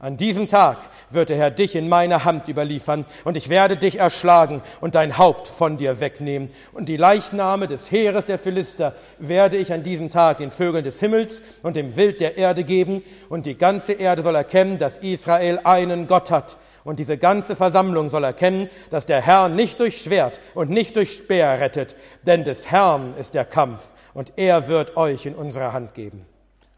[0.02, 0.78] An diesem Tag
[1.12, 5.20] wird der Herr dich in meine Hand überliefern, und ich werde dich erschlagen und dein
[5.20, 6.50] Haupt von dir wegnehmen.
[6.74, 11.00] Und die Leichname des Heeres der Philister werde ich an diesem Tag den Vögeln des
[11.00, 15.60] Himmels und dem Wild der Erde geben, und die ganze Erde soll erkennen, dass Israel
[15.66, 16.58] einen Gott hat.
[16.84, 21.16] Und diese ganze Versammlung soll erkennen, dass der Herr nicht durch Schwert und nicht durch
[21.16, 25.94] Speer rettet, denn des Herrn ist der Kampf, und er wird euch in unsere Hand
[25.94, 26.26] geben.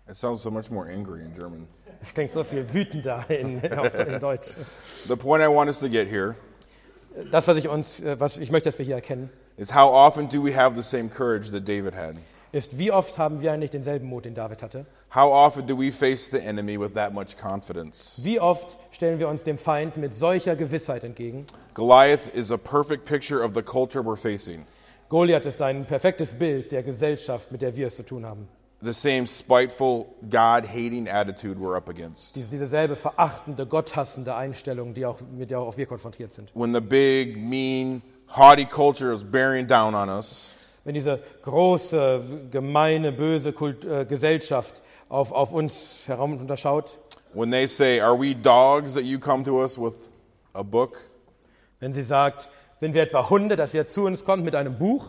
[0.10, 1.70] It sounds so much more angry in German.
[2.04, 4.58] Es klingt so viel wütender in, auf, in Deutsch.
[5.08, 6.36] The point I want us to get here
[7.32, 10.28] Das, was ich uns, äh, was ich möchte, dass wir hier erkennen, is how often
[10.28, 12.16] do we have the same courage that David had?
[12.52, 14.86] ist, wie oft haben wir eigentlich denselben Mut, den David hatte?
[15.16, 18.16] How often do we face the enemy with that much confidence?
[18.18, 21.46] Wie oft stellen wir uns dem Feind mit solcher Gewissheit entgegen?
[21.74, 24.66] Goliath is a perfect picture of the culture we're facing.
[25.10, 28.48] Goliath ist ein perfektes Bild der Gesellschaft, mit der wir es zu tun haben.
[28.84, 32.36] The same spiteful, God hating attitude we're up against.
[32.36, 36.52] Diese, diese selbe verachtende, gotthassende Einstellung, die auch, mit der auch wir konfrontiert sind.
[36.54, 43.14] When the big, mean, haughty culture is bearing down on us, Wenn diese große, gemeine,
[43.14, 47.00] böse Kult, äh, Gesellschaft auf, auf uns herum unterschaut,
[47.34, 50.10] when they say, Are we dogs that you come to us with
[50.54, 51.00] a book?
[51.80, 55.08] wenn sie sagt, sind wir etwa Hunde, dass ihr zu uns kommt mit einem Buch,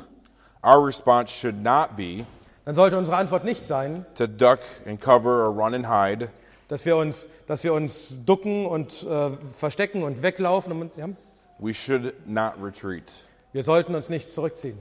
[0.62, 2.24] Our response should not be
[2.64, 6.28] dann sollte unsere Antwort nicht sein, to duck and cover or run and hide.
[6.68, 10.80] dass wir uns, dass wir uns ducken und äh, verstecken und weglaufen.
[10.80, 11.08] Und, ja,
[11.58, 13.04] We should not retreat.
[13.52, 14.78] wir sollten uns nicht zurückziehen.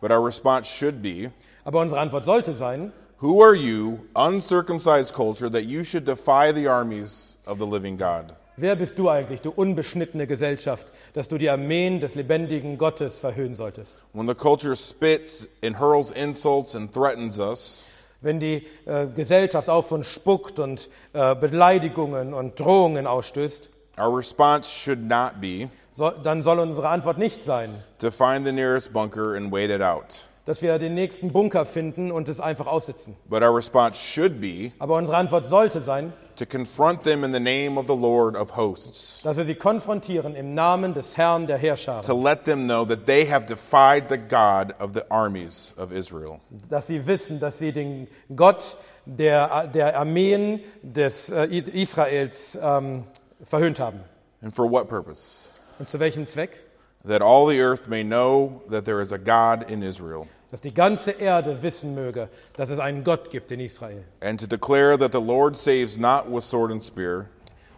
[0.00, 1.30] But our response should be
[1.64, 6.66] Aber unsere Antwort sollte sein, Who are you, uncircumcised culture, that you should defy the
[6.68, 8.34] armies of the living God?
[8.56, 13.56] Wer bist du eigentlich, du unbeschnittene Gesellschaft, dass du die Armeen des lebendigen Gottes verhöhnen
[13.56, 13.96] solltest?
[14.12, 17.84] When the culture spits and hurls insults and threatens us,
[18.22, 24.70] Wenn die äh, Gesellschaft auf uns spuckt und äh, Beleidigungen und Drohungen ausstößt, our response
[24.70, 29.34] should not be so, dann soll unsere Antwort nicht sein, to find the nearest bunker
[29.34, 30.28] and wait it out.
[30.44, 33.14] Dass wir den nächsten Bunker finden und es einfach aussitzen.
[33.28, 37.40] But our response should be Aber unsere Antwort sollte sein, to confront them in the
[37.40, 41.58] name of the Lord of hosts, dass wir sie konfrontieren im Namen des Herrn der
[41.58, 45.92] Herrscher, to let them know that they have defied the God of the armies of
[45.92, 46.40] Israel.
[46.68, 48.76] dass sie wissen, dass sie den Gott
[49.06, 53.04] der, der Armeen des äh, Israels ähm,
[53.42, 54.00] verhöhnt haben.
[54.42, 55.48] And for what purpose?
[55.78, 56.62] Und zu welchem Zweck?
[57.04, 60.72] That all the earth may know that there is a God in Israel, Dass die
[60.72, 64.04] ganze Erde wissen möge, dass es einen Gott gibt in Israel.
[64.20, 67.26] and to declare that the Lord saves not with sword and spear,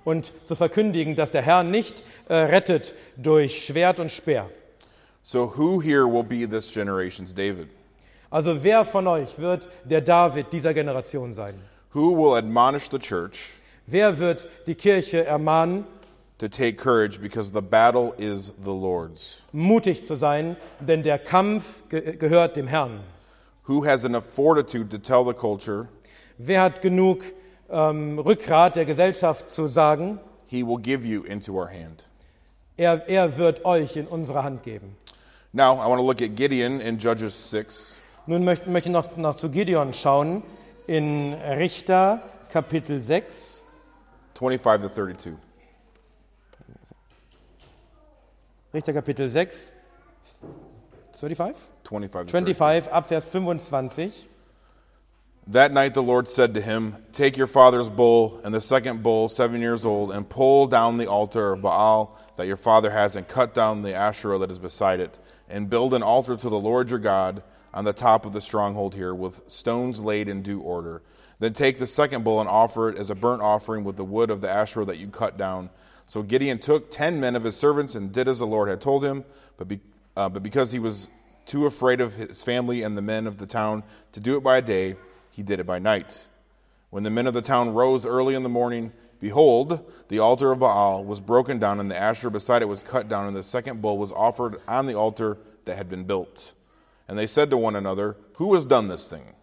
[0.04, 4.50] Und zu verkündigen, dass der Herr nicht äh, rettet durch Schwert und Speer.
[5.22, 7.68] So who here will be this generation's David?
[8.30, 11.54] Also wer von euch wird der David dieser Generation sein?
[11.94, 13.54] Who will admonish the church
[13.86, 15.86] Wer wird die Kirche ermahnen,
[16.38, 19.42] to take courage because the battle is the Lord's?
[19.52, 23.00] mutig zu sein, denn der Kampf ge gehört dem Herrn.
[23.66, 25.88] Who has enough fortitude to tell the culture
[26.38, 27.24] Wer hat genug
[27.70, 32.08] ähm, Rückgrat der Gesellschaft zu sagen, he will give you into our hand?
[32.76, 34.96] er, er wird euch in unsere Hand geben?
[35.52, 38.00] Now, I want to look at Gideon in Judges 6.
[38.26, 40.42] Nun möchte, möchte ich noch, noch zu Gideon schauen,
[40.86, 42.20] in Richter
[42.50, 43.62] Kapitel 6,
[44.34, 45.32] 25 to 32.
[48.74, 49.70] Richter Kapitel 6,
[51.12, 51.56] 35?
[51.84, 54.12] 25 25, ab Vers 25.
[55.46, 59.28] That night the Lord said to him, Take your father's bull and the second bull,
[59.28, 63.28] seven years old, and pull down the altar of Baal that your father has, and
[63.28, 66.90] cut down the Asherah that is beside it, and build an altar to the Lord
[66.90, 71.00] your God on the top of the stronghold here, with stones laid in due order.
[71.38, 74.32] Then take the second bull and offer it as a burnt offering with the wood
[74.32, 75.70] of the Asherah that you cut down.
[76.06, 79.04] So Gideon took ten men of his servants and did as the Lord had told
[79.04, 79.24] him,
[79.56, 79.80] but, be,
[80.16, 81.08] uh, but because he was
[81.46, 84.60] too afraid of his family and the men of the town to do it by
[84.60, 84.96] day,
[85.30, 86.28] he did it by night.
[86.90, 90.60] When the men of the town rose early in the morning, behold, the altar of
[90.60, 93.82] Baal was broken down, and the Asherah beside it was cut down, and the second
[93.82, 96.54] bull was offered on the altar that had been built.
[97.08, 99.34] And they said to one another, Who has done this thing?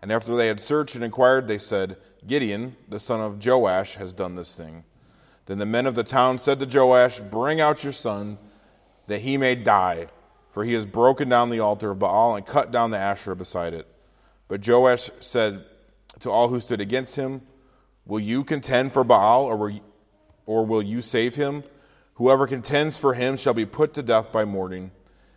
[0.00, 4.14] And after they had searched and inquired, they said, Gideon, the son of Joash, has
[4.14, 4.84] done this thing.
[5.46, 8.38] Then the men of the town said to Joash, Bring out your son,
[9.06, 10.08] that he may die,
[10.50, 13.72] for he has broken down the altar of Baal and cut down the Asherah beside
[13.72, 13.86] it.
[14.48, 15.64] But Joash said
[16.20, 17.42] to all who stood against him,
[18.06, 19.80] Will you contend for Baal, or will you,
[20.46, 21.64] or will you save him?
[22.14, 24.90] Whoever contends for him shall be put to death by morning.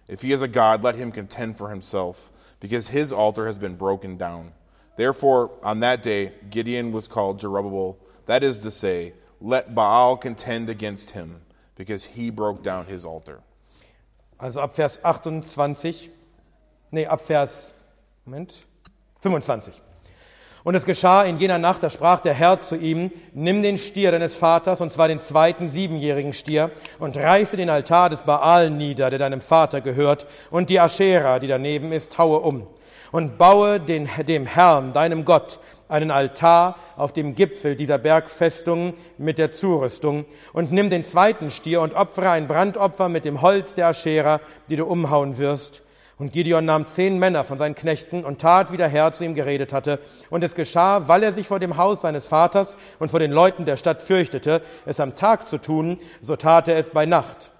[0.08, 3.76] If he is a god, let him contend for himself, because his altar has been
[3.76, 4.54] broken down.
[4.95, 10.69] Therefore, on that day, Gideon was called Jerubbaal, that is to say, let Baal contend
[10.69, 11.41] against him,
[11.75, 13.39] because he broke down his altar.
[14.38, 16.10] Also ab Vers 28,
[16.91, 17.73] nee, ab Vers,
[18.25, 18.65] Moment,
[19.21, 19.73] 25.
[20.63, 24.12] Und es geschah in jener Nacht, da sprach der Herr zu ihm, nimm den Stier
[24.12, 29.10] deines Vaters, und zwar den zweiten siebenjährigen Stier, und reiße den Altar des Baal nieder,
[29.10, 32.67] der deinem Vater gehört, und die Aschera, die daneben ist, haue um.
[33.12, 39.38] Und baue den, dem Herrn, deinem Gott, einen Altar auf dem Gipfel dieser Bergfestung mit
[39.38, 43.88] der Zurüstung und nimm den zweiten Stier und opfere ein Brandopfer mit dem Holz der
[43.88, 45.84] Aschera, die du umhauen wirst.
[46.19, 49.36] Und Gideon nahm zehn Männer von seinen Knechten und tat, wie der Herr zu ihm
[49.36, 49.99] geredet hatte.
[50.30, 53.65] Und es geschah, weil er sich vor dem Haus seines Vaters und vor den Leuten
[53.65, 57.52] der Stadt fürchtete, es am Tag zu tun, so tat er es bei Nacht.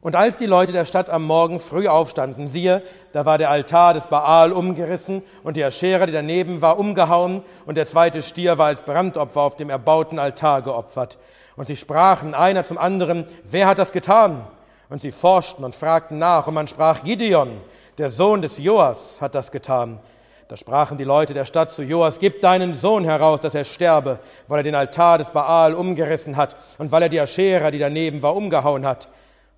[0.00, 2.82] Und als die Leute der Stadt am Morgen früh aufstanden, siehe,
[3.12, 7.76] da war der Altar des Baal umgerissen und die Aschera, die daneben war, umgehauen und
[7.76, 11.18] der zweite Stier war als Brandopfer auf dem erbauten Altar geopfert.
[11.56, 14.46] Und sie sprachen einer zum anderen, wer hat das getan?
[14.88, 17.50] Und sie forschten und fragten nach und man sprach, Gideon,
[17.98, 19.98] der Sohn des Joas, hat das getan.
[20.46, 24.20] Da sprachen die Leute der Stadt zu Joas, gib deinen Sohn heraus, dass er sterbe,
[24.46, 28.22] weil er den Altar des Baal umgerissen hat und weil er die Aschera, die daneben
[28.22, 29.08] war, umgehauen hat.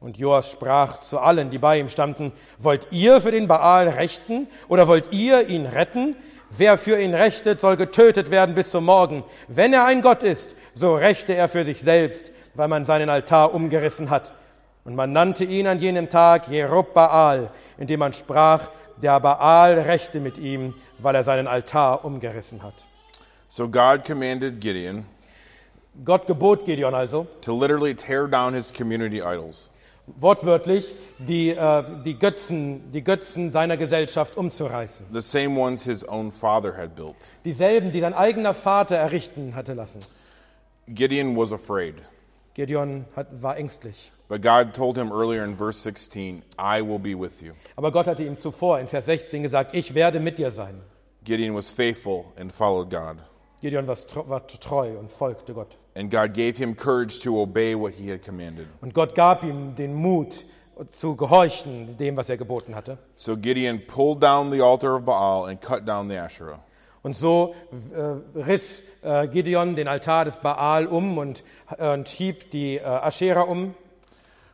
[0.01, 4.49] Und Joas sprach zu allen, die bei ihm standen, wollt ihr für den Baal rechten
[4.69, 6.17] oder wollt ihr ihn retten?
[6.51, 9.23] Wer für ihn rechtet, soll getötet werden bis zum Morgen.
[9.47, 13.55] Wenn er ein Gott ist, so rechte er für sich selbst, weil man seinen Altar
[13.55, 14.33] umgerissen hat.
[14.85, 18.69] Und man nannte ihn an jenem Tag Jerub Baal, indem man sprach,
[19.03, 22.75] der Baal rechte mit ihm, weil er seinen Altar umgerissen hat.
[23.49, 25.05] So God commanded Gideon
[26.05, 29.70] Gott gebot Gideon also, to literally tear down his community idols.
[30.17, 35.07] Wortwörtlich die, äh, die, Götzen, die Götzen seiner Gesellschaft umzureißen.
[35.13, 37.17] the same ones his own father had built.
[37.45, 40.01] Dieselben, die sein eigener Vater errichten hatte lassen.
[40.89, 41.95] Gideon was afraid,
[42.55, 44.11] Gideon hat, war ängstlich.
[44.29, 47.53] but God told him earlier in verse 16, I will be with you.
[47.77, 50.81] Aber Gott hatte ihm zuvor in Vers 16 gesagt, ich werde mit dir sein.
[51.25, 53.17] Gideon was faithful and followed God.
[53.61, 55.77] Gideon war tr- war treu und folgte Gott.
[55.95, 58.67] And God gave him courage to obey what he had commanded.
[58.81, 60.45] Und Gott gab ihm den Mut
[60.91, 62.99] zu gehorchen dem, was er geboten hatte.
[63.17, 66.61] So Gideon pulled down the altar of Baal and cut down the Asherah.
[67.03, 67.55] Und so
[67.95, 71.43] äh, riss äh, Gideon den Altar des Baal um und,
[71.79, 73.75] äh, und hieb die äh, Aschera um.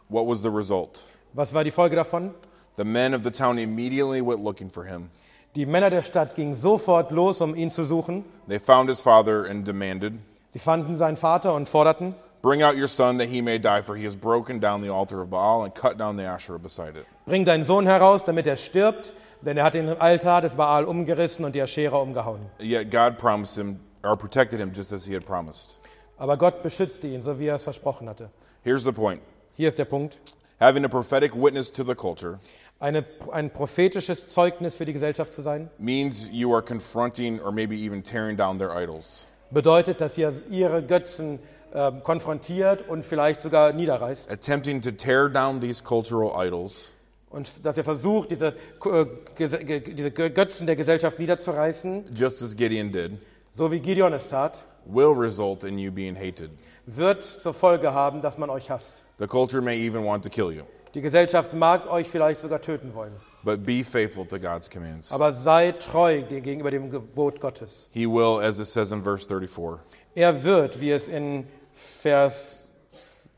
[0.08, 1.02] What was the result?
[1.32, 2.34] Was war die Folge davon?
[2.76, 5.10] The men of the town immediately went looking for him.
[5.56, 8.24] Die Männer der Stadt gingen sofort los, um ihn zu suchen.
[8.46, 10.12] They found his father and demanded,
[10.50, 13.96] Sie fanden seinen Vater und forderten, Bring out your son that he may die, for
[13.96, 17.06] he has broken down the altar of Baal and cut down the Asherah beside it.
[17.24, 21.44] bring deinen Sohn heraus, damit er stirbt, denn er hat den Altar des Baal umgerissen
[21.46, 22.40] und die Aschera umgehauen.
[22.60, 25.80] Yet God promised him, or protected him just as he had promised.
[26.18, 28.30] Aber Gott beschützte ihn, so wie er es versprochen hatte.
[28.62, 29.22] Here's the point
[29.56, 30.18] Hier ist der Punkt.
[30.60, 32.38] having a prophetic witness to the culture
[32.78, 37.74] Eine, ein prophetisches Zeugnis für die Gesellschaft zu sein, means you are confronting or maybe
[37.74, 41.38] even tearing down their idols, bedeutet, dass ihr ihre Götzen
[41.74, 44.30] ähm, konfrontiert und vielleicht sogar niederreißt.
[44.30, 46.92] attempting to tear down these cultural idols.
[47.30, 52.92] Und dass ihr versucht, diese, äh, ge- diese Götzen der Gesellschaft niederzureißen, just as Gideon
[52.92, 53.12] did,
[53.52, 56.50] so wie Gideon es tat, will result in you being hated.
[56.84, 59.02] wird zur Folge haben, dass man euch hasst.
[59.18, 60.62] The culture may even want to kill you,
[60.96, 63.12] Die Gesellschaft mag euch vielleicht sogar töten wollen.
[63.44, 65.12] but be faithful to God's commands.
[65.12, 67.90] Aber seid treu gegenüber dem Gebot Gottes.
[67.92, 69.78] He will, as it says in verse 34,
[70.14, 72.68] Er wird, wie es in Vers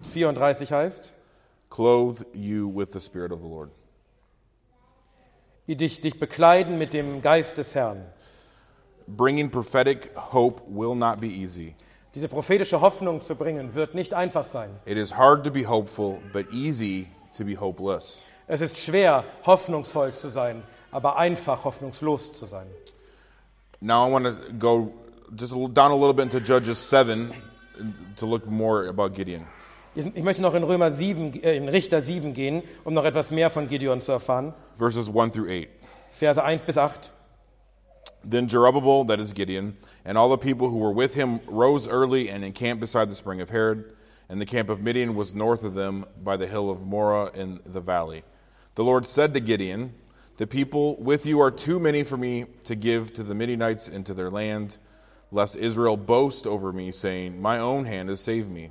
[0.00, 1.12] 34 heißt,
[1.68, 3.70] clothe you with the Spirit of the Lord.
[5.66, 8.06] dich, dich bekleiden mit dem Geist des Herrn.
[9.08, 11.74] Bringing prophetic hope will not be easy.
[12.14, 14.70] Diese prophetische Hoffnung zu bringen, wird nicht einfach sein.
[14.86, 18.30] It is hard to be hopeful, but easy to be hopeless.
[18.46, 22.66] Es ist schwer, hoffnungsvoll zu sein, aber einfach hoffnungslos zu sein.
[23.80, 24.92] Now I want to go
[25.36, 27.32] just down a little bit into Judges 7
[28.16, 29.46] to look more about Gideon.
[29.94, 33.50] Ich möchte noch in Römer 7, äh, in Richter 7 gehen, um noch etwas mehr
[33.50, 34.54] von Gideon zu erfahren.
[34.76, 35.68] Verses 1 through 8.
[36.10, 37.10] Verse 1 bis 8.
[38.28, 42.30] Then Jerubbabel, that is Gideon, and all the people who were with him rose early
[42.30, 43.84] and encamped beside the spring of Herod.
[44.28, 47.60] And the camp of Midian was north of them by the hill of Morah in
[47.64, 48.24] the valley.
[48.74, 49.94] The Lord said to Gideon,
[50.36, 54.12] The people with you are too many for me to give to the Midianites into
[54.14, 54.78] their land,
[55.32, 58.70] lest Israel boast over me, saying, My own hand has saved me.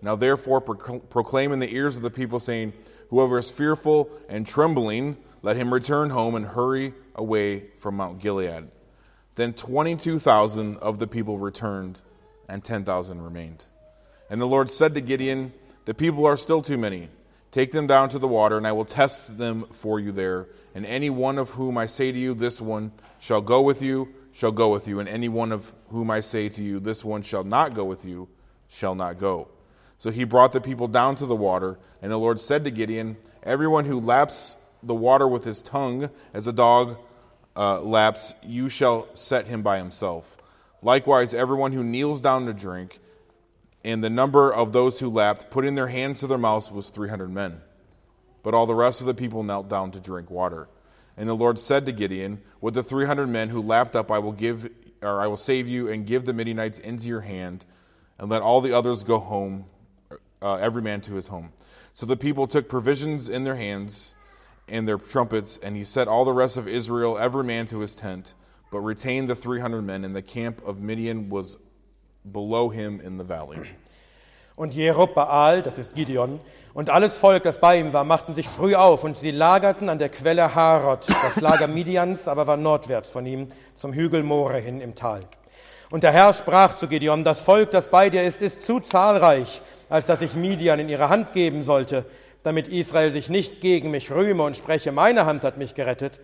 [0.00, 2.72] Now therefore proclaim in the ears of the people, saying,
[3.10, 8.68] Whoever is fearful and trembling, let him return home and hurry away from Mount Gilead.
[9.34, 12.00] Then 22,000 of the people returned,
[12.48, 13.66] and 10,000 remained.
[14.30, 15.52] And the Lord said to Gideon,
[15.84, 17.08] The people are still too many.
[17.50, 20.48] Take them down to the water, and I will test them for you there.
[20.74, 24.08] And any one of whom I say to you, This one shall go with you,
[24.32, 24.98] shall go with you.
[24.98, 28.04] And any one of whom I say to you, This one shall not go with
[28.04, 28.28] you,
[28.68, 29.48] shall not go.
[29.98, 33.16] So he brought the people down to the water, and the Lord said to Gideon,
[33.42, 36.98] Everyone who laps the water with his tongue, as a dog
[37.56, 40.36] uh, laps, you shall set him by himself.
[40.82, 42.98] Likewise, everyone who kneels down to drink,
[43.84, 47.30] and the number of those who lapped, putting their hands to their mouths, was 300
[47.30, 47.60] men.
[48.42, 50.68] But all the rest of the people knelt down to drink water.
[51.16, 54.32] And the Lord said to Gideon, With the 300 men who lapped up, I will
[54.32, 54.70] give,
[55.02, 57.64] or I will save you, and give the Midianites into your hand,
[58.18, 59.66] and let all the others go home,
[60.40, 61.52] uh, every man to his home.
[61.92, 64.14] So the people took provisions in their hands
[64.68, 67.94] and their trumpets, and he set all the rest of Israel, every man to his
[67.94, 68.34] tent,
[68.72, 71.58] but retained the 300 men, and the camp of Midian was
[72.24, 73.58] below him in the valley.
[74.56, 76.38] Und Jerubbaal, das ist Gideon,
[76.74, 80.00] und alles Volk, das bei ihm war, machten sich früh auf und sie lagerten an
[80.00, 81.06] der Quelle Harod.
[81.08, 85.20] Das Lager Midians aber war nordwärts von ihm zum Hügel More hin im Tal.
[85.90, 89.62] Und der Herr sprach zu Gideon, das Volk, das bei dir ist, ist zu zahlreich,
[89.88, 92.04] als dass ich Midian in ihre Hand geben sollte,
[92.42, 96.20] damit Israel sich nicht gegen mich rühme und spreche, meine Hand hat mich gerettet.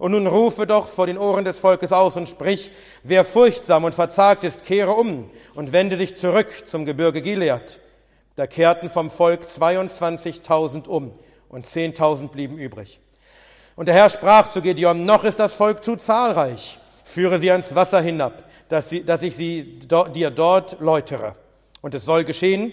[0.00, 2.70] Und nun rufe doch vor den Ohren des Volkes aus und sprich,
[3.02, 7.80] wer furchtsam und verzagt ist, kehre um und wende sich zurück zum Gebirge Gilead.
[8.34, 11.12] Da kehrten vom Volk 22.000 um
[11.50, 12.98] und 10.000 blieben übrig.
[13.76, 17.74] Und der Herr sprach zu Gideon, noch ist das Volk zu zahlreich, führe sie ans
[17.74, 21.34] Wasser hinab, dass, sie, dass ich sie do, dir dort läutere.
[21.82, 22.72] Und es soll geschehen,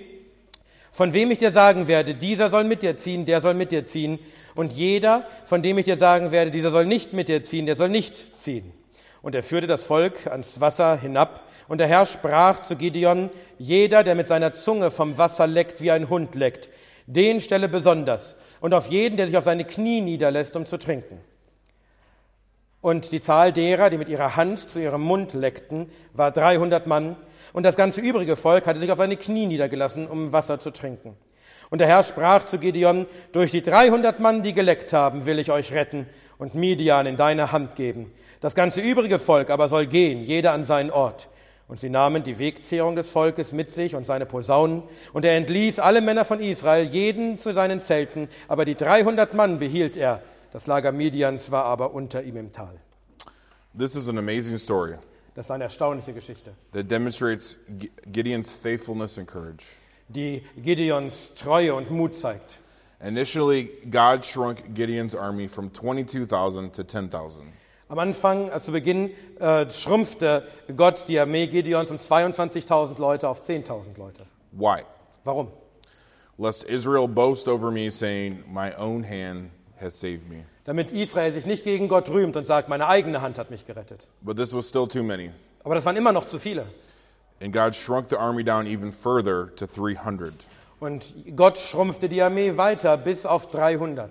[0.93, 3.84] von wem ich dir sagen werde, dieser soll mit dir ziehen, der soll mit dir
[3.84, 4.17] ziehen.
[4.57, 7.75] Und jeder, von dem ich dir sagen werde, dieser soll nicht mit dir ziehen, der
[7.75, 8.73] soll nicht ziehen.
[9.21, 11.43] Und er führte das Volk ans Wasser hinab.
[11.67, 13.29] Und der Herr sprach zu Gideon,
[13.59, 16.69] jeder, der mit seiner Zunge vom Wasser leckt, wie ein Hund leckt,
[17.05, 18.35] den stelle besonders.
[18.59, 21.19] Und auf jeden, der sich auf seine Knie niederlässt, um zu trinken.
[22.81, 27.15] Und die Zahl derer, die mit ihrer Hand zu ihrem Mund leckten, war 300 Mann.
[27.53, 31.15] Und das ganze übrige Volk hatte sich auf seine Knie niedergelassen, um Wasser zu trinken.
[31.70, 35.51] Und der Herr sprach zu Gideon, durch die 300 Mann, die geleckt haben, will ich
[35.51, 36.07] euch retten.
[36.38, 38.11] und Midian in deine Hand geben.
[38.39, 41.30] Das ganze übrige Volk aber soll gehen, jeder an seinen Ort.
[41.68, 44.84] Und sie nahmen die Wegzehrung des Volkes mit sich und seine Posaunen.
[45.11, 48.30] Und er entließ alle Männer von Israel, jeden zu seinen Zelten.
[48.47, 50.22] Aber die 300 Mann behielt er.
[50.53, 52.80] Das Lager Midians war aber unter ihm im Tal.
[53.78, 54.93] This is an amazing story
[55.36, 57.59] Das ist eine erstaunliche Geschichte, that demonstrates
[58.11, 59.65] Gideon's faithfulness and courage.
[60.07, 62.59] Die Gideons Treue und Mut zeigt.
[62.99, 67.53] Initially, God shrunk Gideon's army from 22,000 to 10,000.
[67.89, 73.41] Am Anfang, äh, zu Beginn, äh, schrumpfte Gott die Armee Gideons um 22.000 Leute auf
[73.41, 74.23] 10.000 Leute.
[74.51, 74.81] Why?
[75.23, 75.49] Warum?
[76.37, 80.43] Lest Israel boast over me, saying, My own hand has saved me.
[80.65, 84.07] Damit Israel sich nicht gegen Gott rühmt und sagt, meine eigene Hand hat mich gerettet.
[84.21, 85.31] But this was still too many.
[85.63, 86.65] Aber das waren immer noch zu viele.
[87.41, 90.33] And God shrunk the army down even further to 300,
[90.79, 94.09] Und Gott schrumpfte die Armee weiter bis auf 300.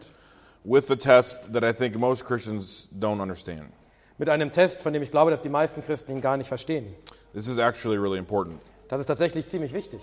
[0.64, 3.72] with the test that I think most Christians don't understand.
[4.18, 6.87] Mit einem Test, von dem ich glaube, dass die meisten Christen ihn gar nicht verstehen.
[7.35, 8.61] This is actually really important.
[8.89, 10.01] Das ist tatsächlich ziemlich wichtig.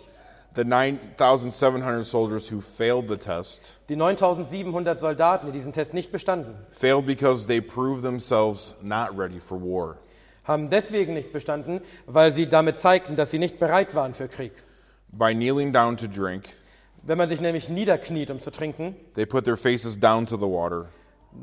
[0.55, 6.55] The 9,700 soldiers who failed the test Die 9700 Soldaten, die diesen Test nicht bestanden,
[6.69, 9.97] failed because they proved themselves not ready for war.
[10.43, 14.51] Haben deswegen nicht bestanden, weil sie damit zeigten, dass sie nicht bereit waren für Krieg.
[15.09, 16.45] By kneeling down to drink,
[17.03, 20.43] Wenn man sich nämlich niederkniet, um zu trinken, they put their faces down to the
[20.43, 20.87] water,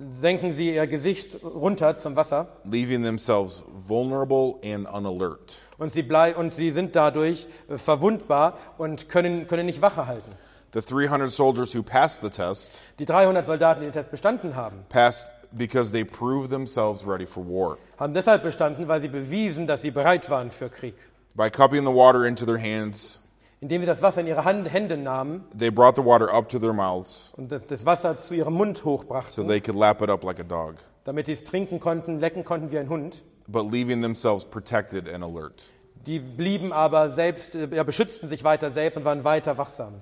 [0.09, 5.59] senken sie ihr Gesicht runter zum Wasser leaving themselves vulnerable and unalert.
[5.79, 10.31] und sie, blei und sie sind dadurch äh, verwundbar und können, können nicht Wache halten.
[10.73, 14.85] The 300 soldiers who passed the test Die 300 Soldaten, die den Test bestanden haben,
[14.89, 17.77] passed because they proved themselves ready for war.
[17.99, 20.95] haben deshalb bestanden, weil sie bewiesen, dass sie bereit waren für Krieg.
[21.35, 23.19] By cupping the water into their hands,
[23.63, 26.59] Indem sie das Wasser in ihre Hand, Hände nahmen they brought the water up to
[26.59, 30.09] their mouths und das, das Wasser zu ihrem Mund so hochbrachten, they could lap it
[30.09, 33.23] up like a dog, damit sie es trinken konnten, lecken konnten wie ein Hund.
[33.49, 35.63] but leaving themselves protected and alert.
[36.07, 39.95] Die blieben aber selbst, äh, ja, beschützten sich weiter selbst und waren weiter wachsam.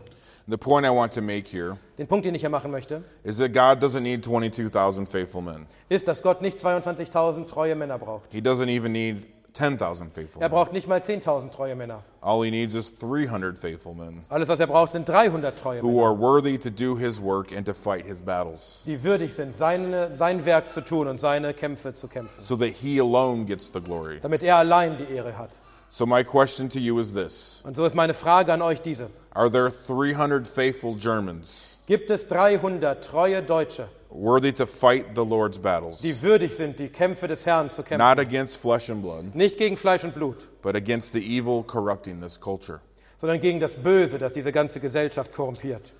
[0.50, 3.36] The point I want to make here Den Punkt, den ich hier machen möchte, is
[3.36, 5.66] that God doesn't need 22,000 faithful men.
[5.90, 8.32] ist, dass Gott nicht 22.000 treue Männer braucht.
[8.32, 10.56] He doesn't even need 10,000 faithful Er men.
[10.56, 12.02] braucht nicht mal 10.000 treue Männer.
[12.22, 15.88] All he needs is 300 faithful men Alles, was er braucht, sind 300 treue who
[15.88, 19.54] Männer, are worthy to do his work and to fight his battles die würdig sind,
[19.54, 23.70] seine, sein Werk zu tun und seine Kämpfe zu kämpfen, so that he alone gets
[23.72, 24.18] the glory.
[24.22, 25.50] damit er allein die Ehre hat.
[25.90, 29.08] So, my question to you is this Und so ist meine Frage an euch diese.
[29.38, 35.60] Are there 300 faithful Germans Gibt es 300 treue Deutsche, worthy to fight the Lord's
[35.60, 36.00] battles?
[36.00, 38.04] die würdig sind, die Kämpfe des Herrn zu kämpfen?
[38.04, 42.20] Not against flesh and blood, Nicht gegen Fleisch und Blut, but against the evil corrupting
[42.20, 42.80] this culture.
[43.18, 45.92] sondern gegen das Böse, das diese ganze Gesellschaft korrumpiert.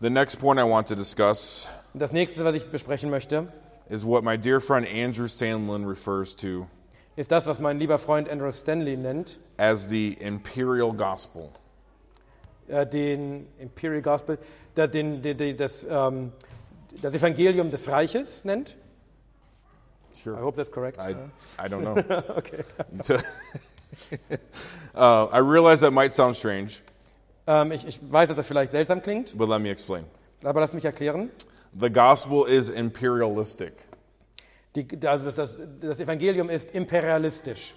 [0.00, 3.48] The next point I want to discuss Und das nächste, was ich besprechen möchte,
[3.88, 6.68] is what my dear friend Andrew Sandlin refers to
[7.16, 11.50] ist das, was mein lieber Freund Andrew Stanley nennt, as the imperial gospel.
[12.68, 14.38] Äh, den Imperial Gospel,
[14.76, 16.32] der, den, den, das, ähm,
[17.02, 18.70] das Evangelium des Reiches nennt.
[18.70, 20.36] I Sure.
[20.36, 20.98] hope that's correct.
[20.98, 21.14] I,
[21.58, 21.94] I don't know.
[22.36, 22.64] okay.
[24.94, 26.82] uh, I realize that might sound strange,
[27.46, 30.04] ähm, ich, ich weiß, dass das vielleicht seltsam klingt, but let me explain.
[30.44, 31.30] aber lass mich erklären.
[31.78, 33.72] The gospel is imperialistic.
[34.74, 37.74] Die, also das, das, das Evangelium ist imperialistisch.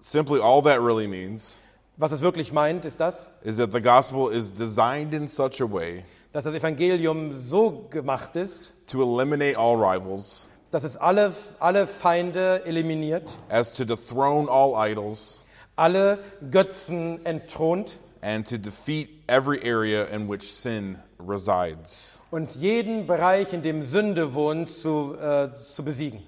[0.00, 1.58] Simply, all that really means
[2.00, 5.70] Was es wirklich meint, ist das, is that the gospel is designed in such a
[5.70, 11.86] way dass das Evangelium so gemacht ist, to eliminate all rivals, dass es alle, alle
[11.86, 15.44] Feinde eliminiert, as to dethrone all idols,
[15.76, 16.18] alle
[16.50, 22.18] Götzen entthront and to defeat every area in which sin resides.
[22.30, 26.22] und jeden Bereich, in dem Sünde wohnt, zu, äh, zu besiegen.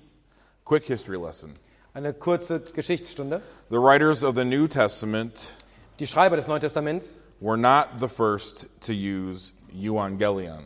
[0.67, 1.55] Quick history lesson.
[1.95, 3.41] Eine kurze Geschichtsstunde.
[3.71, 5.53] The writers of the New Testament
[5.99, 10.65] Die Schreiber des Neuen Testaments were not the first to use euangelion.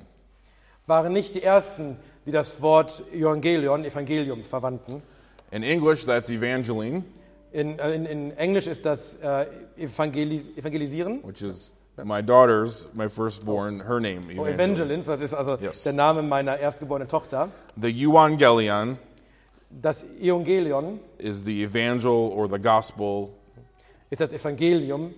[0.87, 1.97] waren nicht die ersten,
[2.27, 5.03] die das Wort Evangelion, Evangelium verwandten.
[5.51, 7.05] In English, that's evangeline,
[7.53, 9.47] In, äh, in, in Englisch ist das äh,
[9.79, 11.23] Evangeli Evangelisieren.
[11.25, 11.73] which is
[12.05, 14.21] my daughter's, my firstborn, her name.
[14.39, 14.53] Oh, Evangeline.
[15.03, 15.83] Evangelins, das ist also Yes.
[15.85, 17.49] der Name meiner erstgeborenen Tochter.
[17.81, 18.99] The euangelion
[19.71, 23.31] Das Evangelion is the evangel or the gospel,
[24.11, 25.15] ist das Evangelium,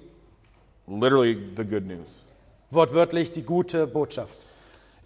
[0.86, 2.22] literally the good news.
[2.70, 4.44] wortwörtlich die gute Botschaft.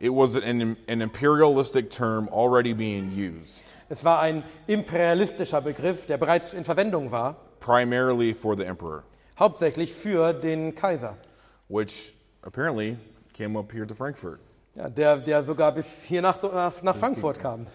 [0.01, 6.19] It was an, an imperialistic term already being used, Es war ein imperialistischer Begriff, der
[6.19, 9.05] bereits in Verwendung war, primarily for the emperor,
[9.39, 11.17] hauptsächlich für den Kaiser,
[11.69, 12.97] which apparently
[13.33, 14.41] came up here to Frankfurt.
[14.75, 17.67] ja, der, der sogar bis hier nach, nach, nach Frankfurt kam.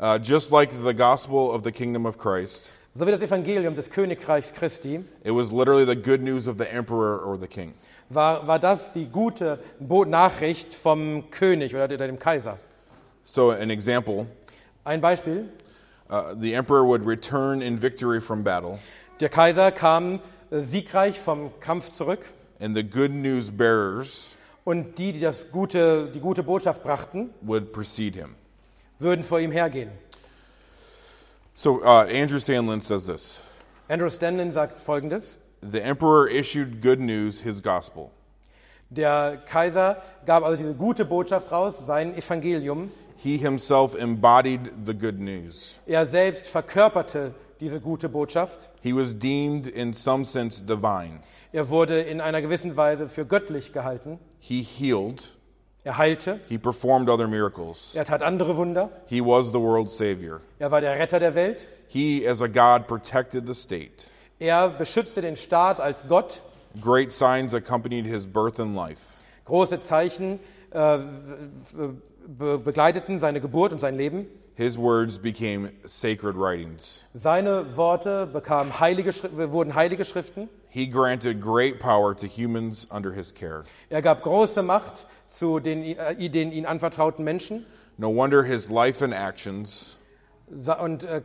[0.00, 3.90] Uh, just like the gospel of the kingdom of Christ, So wie das Evangelium des
[3.90, 7.72] Königreichs Christi it was literally the good news of the emperor or the king.
[8.10, 12.58] war, war das die gute Bo Nachricht vom König oder dem Kaiser.
[13.24, 14.26] So, an example
[14.84, 15.48] Ein Beispiel.
[16.10, 18.78] uh, the emperor would return in victory from battle,
[19.20, 20.20] Der Kaiser kam
[20.50, 22.26] äh, siegreich vom Kampf zurück
[22.60, 27.72] and the good news bearers und die, die das gute, die gute Botschaft brachten, would
[27.72, 28.34] precede him.
[28.98, 29.90] würden vor ihm hergehen.
[31.62, 33.40] So, uh, Andrew Sandlin says this
[33.88, 35.36] Andrew Stanley sagt Folgendes.
[35.60, 38.10] The emperor issued good news, his gospel.
[38.90, 42.90] Der Kaiser gab also diese gute Botschaft raus, sein Evangelium.
[43.16, 45.78] He himself embodied the good news.
[45.86, 48.68] Er selbst verkörperte diese gute Botschaft.
[48.82, 51.20] He was deemed, in some sense, divine.
[51.52, 54.18] Er wurde in einer gewissen Weise für göttlich gehalten.
[54.40, 55.36] He healed,
[55.84, 56.40] Er heilte.
[56.48, 57.94] he performed other miracles.
[57.96, 58.88] Er tat andere Wunder.
[59.06, 60.40] He was the world's savior.
[60.60, 61.66] Er war der Retter der Welt.
[61.88, 64.08] He, as a God, protected the state.
[64.38, 66.40] Er beschützte den Staat als Gott.
[66.80, 69.22] Great signs accompanied his birth and life.
[69.44, 70.38] Große Zeichen
[70.70, 70.98] äh,
[72.26, 74.26] be begleiteten seine Geburt und sein Leben.
[74.54, 77.06] His words became sacred writings.
[77.14, 79.12] Seine Worte bekamen heilige,
[79.50, 80.48] wurden heilige Schriften.
[80.68, 83.64] He granted great power to humans under his care.
[83.90, 87.64] Er gab große Macht zu den, äh, den ihn anvertrauten Menschen.
[87.96, 89.98] No wonder his life and actions
[90.80, 91.22] Und äh,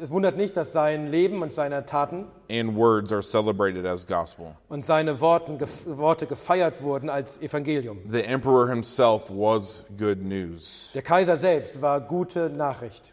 [0.00, 4.56] es wundert nicht, dass sein Leben und seine Taten and words are celebrated as gospel.
[4.68, 7.98] und seine Worten, gef Worte gefeiert wurden als Evangelium.
[8.08, 10.90] The emperor himself was good news.
[10.94, 13.12] Der Kaiser selbst war gute Nachricht.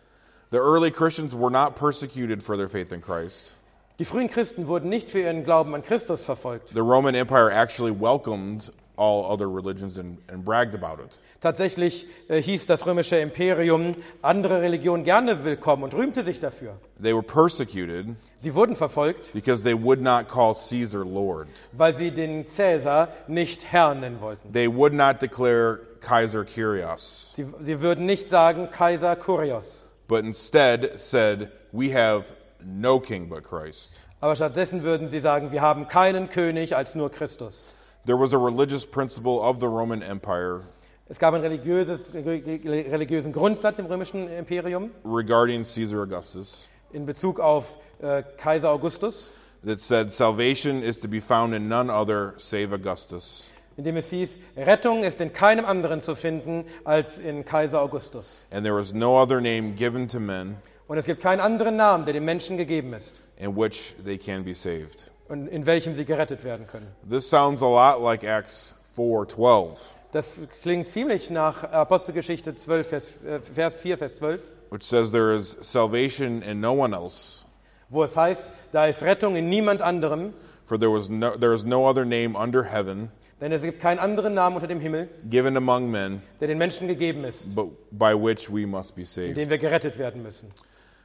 [0.51, 3.57] The early Christians were not persecuted for their faith in Christ.
[3.99, 6.69] Die frühen Christen wurden nicht für ihren Glauben an Christus verfolgt.
[6.69, 11.19] The Roman Empire actually welcomed all other religions and, and bragged about it.
[11.41, 16.75] Tatsächlich äh, hieß das römische Imperium andere Religionen gerne willkommen und rühmte sich dafür.
[17.01, 21.47] They were persecuted Sie wurden verfolgt, because they would not call Caesar Lord.
[21.71, 24.51] weil sie den Cäsar nicht Herr nennen wollten.
[24.53, 30.99] They would not declare Kaiser Kyrios, Sie, sie würden nicht sagen Kaiser Kurios, but instead
[30.99, 32.25] said, We have
[32.63, 34.01] no king but Christ.
[34.21, 37.73] aber stattdessen würden sie sagen, wir haben keinen König als nur Christus.
[38.05, 40.61] There was a religious principle of the Roman Empire
[41.09, 48.23] Es gab einen religiösen Grundsatz im römischen Imperium regarding Caesar Augustus in Bezug auf äh,
[48.37, 49.33] Kaiser Augustus,
[49.65, 53.51] that said, Salvation is to be found in none other save Augustus.
[53.77, 58.45] in dem es hieß, Rettung ist in keinem anderen zu finden als in Kaiser Augustus.
[58.51, 62.05] And there was no other name given to men Und es gibt keinen anderen Namen,
[62.05, 65.09] der den Menschen gegeben ist in which they can be saved.
[65.33, 66.87] Und in welchem sie gerettet werden können.
[67.09, 69.77] This sounds a lot like Acts 4:12,
[70.11, 75.35] Das klingt ziemlich nach Apostelgeschichte 12, Vers, äh, Vers 4, Vers 12, which says there
[75.35, 77.45] is salvation in no one else,
[77.89, 80.33] wo es heißt, da ist Rettung in niemand anderem,
[80.65, 83.11] for there was no there is no other name under heaven
[83.41, 86.87] denn es gibt keinen anderen Namen unter dem Himmel, given among men der den Menschen
[86.87, 89.37] gegeben ist, but by which we must be in saved.
[89.37, 90.49] dem wir gerettet werden müssen.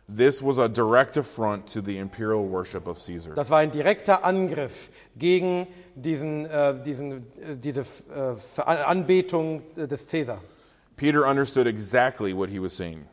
[0.08, 3.34] This was a direct affront to the imperial worship of Caesar.
[3.34, 4.88] Das war ein direkter Angriff
[5.18, 7.82] gegen diesen, äh, diesen, äh, diese
[8.14, 10.40] äh, Anbetung des Cäsar.
[10.96, 13.04] Peter understood exactly what he was saying.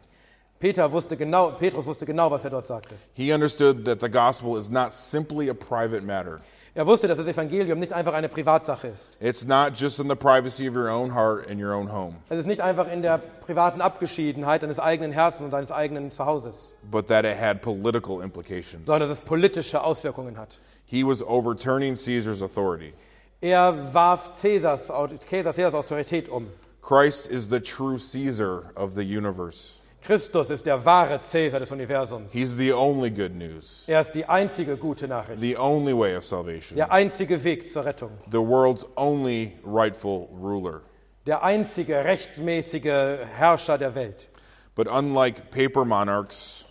[0.59, 2.95] Peter wusste genau, Petrus wusste genau, was er dort sagte.
[3.13, 6.41] He understood that the gospel is not simply a private matter.
[6.77, 9.11] Er wusste, dass das Evangelium nicht einfach eine Privatsache ist.
[9.21, 12.37] It's not just in the privacy of your own heart and your own home, Es
[12.37, 17.07] ist nicht einfach in der privaten Abgeschiedenheit deines eigenen Herzens und deines eigenen Zuhauses, but
[17.07, 18.85] that it had political implications.
[18.85, 20.59] sondern dass es politische Auswirkungen hat.
[20.85, 22.93] He was overturning Caesar's authority.
[23.39, 24.87] Er warf Cäsars,
[25.29, 26.47] Cäsars, Cäsars Autorität um.
[26.81, 29.79] Christ is the true Caesar of the universe.
[30.05, 32.31] Christus ist der wahre Cäsar des Universums.
[32.31, 36.23] He's the only good news, Er ist die einzige gute Nachricht, the only way of
[36.25, 40.81] salvation, der einzige Weg zur Rettung, the world's only rightful ruler.
[41.25, 44.29] der einzige rechtmäßige Herrscher der Welt.
[44.75, 46.65] But unlike paper monarchs,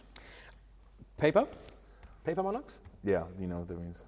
[1.16, 1.46] Paper?
[2.24, 2.80] Paper Monarchs?
[3.04, 3.98] yeah, you know what that means.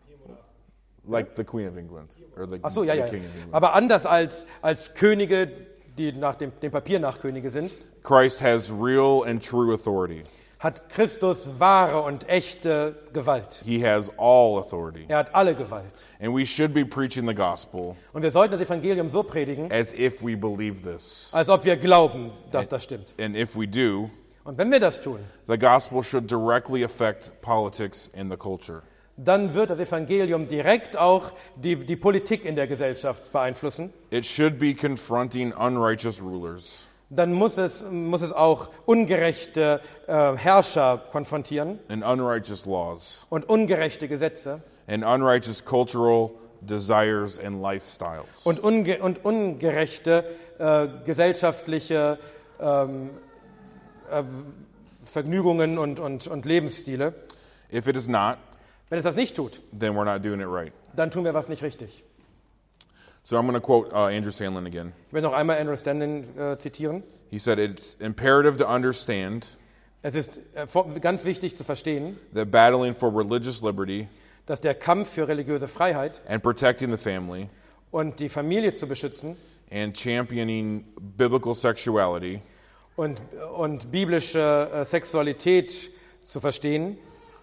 [1.09, 3.07] Like the Queen of England or the, Ach so, ja, the ja.
[3.07, 3.55] King of England.
[3.55, 5.49] Aber anders als, als Könige,
[5.97, 7.70] die nach dem, dem Papier nach Könige sind,
[8.07, 10.22] Christ has real and true authority.
[10.59, 13.61] hat Christus wahre und echte Gewalt.
[13.64, 15.07] He has all authority.
[15.09, 15.92] Er hat alle Gewalt.
[16.20, 19.92] And we should be preaching the gospel Und wir sollten das Evangelium so predigen, as
[19.92, 21.30] if we believe this.
[21.32, 23.12] als ob wir glauben, dass das stimmt.
[23.18, 24.09] And if we do,
[24.44, 28.82] Und wenn wir das tun, the gospel should directly affect politics and the culture.
[29.16, 33.92] dann wird das Evangelium direkt auch die, die Politik in der Gesellschaft beeinflussen.
[34.11, 36.86] It should be confronting unrighteous rulers.
[37.09, 44.09] Dann muss es, muss es auch ungerechte äh, Herrscher konfrontieren and unrighteous laws und ungerechte
[44.09, 46.30] Gesetze and unrighteous cultural
[46.61, 48.44] desires and lifestyles.
[48.44, 50.24] und, unge und ungerechte
[50.59, 52.18] äh, gesellschaftliche
[52.61, 53.11] ähm,
[54.11, 54.22] äh,
[55.02, 57.14] Vergnügungen und, und, und Lebensstile.
[57.72, 58.38] If it is not,
[58.88, 60.72] Wenn es das nicht tut, then we're not doing it right.
[60.94, 62.04] dann tun wir was nicht richtig.
[63.29, 64.93] So I'm going to quote uh, Andrew Sandlin again.
[65.09, 67.03] Ich will noch einmal Andrew Stanley äh, zitieren.
[67.29, 69.49] He said, It's imperative to understand
[70.03, 74.07] Es ist äh, vor- ganz wichtig zu verstehen, that battling for religious liberty
[74.47, 77.49] dass der Kampf für religiöse Freiheit and protecting the family
[77.91, 79.37] und die Familie zu beschützen
[79.72, 80.85] and championing
[81.16, 82.41] biblical sexuality
[82.95, 83.20] und,
[83.57, 85.91] und biblische äh, Sexualität
[86.22, 86.97] zu verstehen,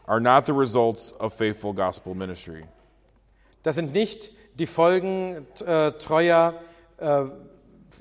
[0.06, 2.64] are not the results of faithful gospel ministry.
[3.64, 6.54] das sind nicht die Folgen äh, treuer
[6.98, 7.24] äh,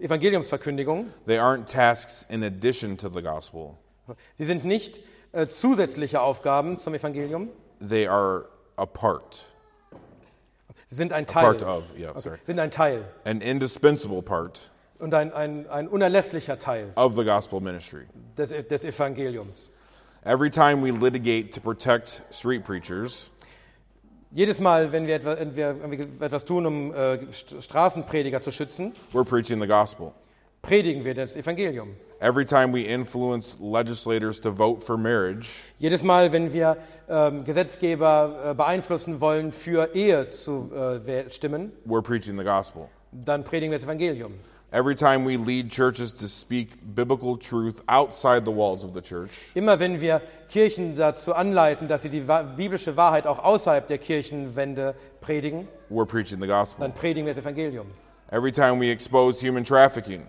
[0.00, 1.06] Evangeliumsverkündigung.
[1.26, 3.76] They aren't tasks in addition to the gospel,
[4.34, 5.00] Sie sind nicht
[5.32, 7.48] äh, zusätzliche Aufgaben zum Evangelium.
[7.80, 8.46] they are
[8.76, 9.44] a part,
[10.86, 11.42] Sie sind ein Teil.
[11.42, 16.58] part of, yeah, sorry, sind ein Teil an indispensable part und ein, ein, ein unerlässlicher
[16.58, 18.06] Teil of the gospel ministry.
[18.36, 19.70] des, des Evangeliums.
[20.24, 23.31] Every time we litigate to protect street preachers,
[24.34, 25.76] Jedes Mal, wenn wir etwas, wenn wir
[26.20, 30.12] etwas tun, um äh, St- Straßenprediger zu schützen, we're preaching the gospel.
[30.62, 31.96] predigen wir das Evangelium.
[32.20, 36.76] Every time we influence legislators to vote for marriage, Jedes Mal, wenn wir
[37.10, 42.88] ähm, Gesetzgeber äh, beeinflussen wollen, für Ehe zu äh, wer- stimmen, we're preaching the gospel.
[43.12, 44.32] dann predigen wir das Evangelium.
[44.74, 49.50] Every time we lead churches to speak biblical truth outside the walls of the church,
[49.54, 52.22] Immer wenn wir Kirchen dazu anleiten, dass sie die
[52.56, 56.80] biblische Wahrheit auch außerhalb der Kirchenwände predigen, we're preaching the gospel.
[56.80, 57.86] dann predigen wir das Evangelium.
[58.30, 60.22] Every time we expose human trafficking,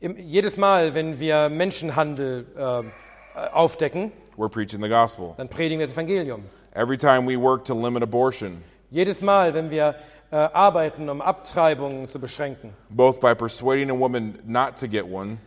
[0.00, 5.34] Im, jedes Mal, wenn wir Menschenhandel äh, aufdecken, we're preaching the gospel.
[5.36, 6.44] dann predigen wir das Evangelium.
[6.74, 9.96] Every time we work to limit abortion, Jedes Mal, wenn wir
[10.30, 15.38] äh, arbeiten, um Abtreibungen zu beschränken, both by persuading a woman not to get one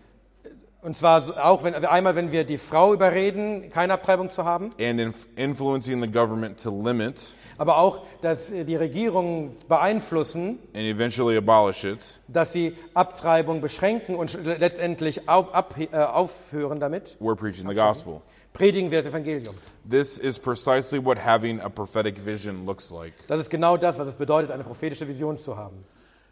[0.81, 4.71] und zwar so- auch wenn, einmal, wenn wir die Frau überreden, keine Abtreibung zu haben,
[4.79, 10.83] and inf- influencing the government to limit aber auch, dass äh, die Regierungen beeinflussen, and
[10.85, 11.99] eventually abolish it,
[12.29, 17.75] dass sie Abtreibung beschränken und sch- letztendlich au- ab, äh, aufhören damit, we're preaching the
[17.75, 18.21] gospel.
[18.53, 19.55] Predigen wir das Evangelium.
[19.89, 23.13] This is precisely what having a prophetic vision looks like.
[23.27, 25.83] Das ist genau das, was es bedeutet, eine prophetische Vision zu haben.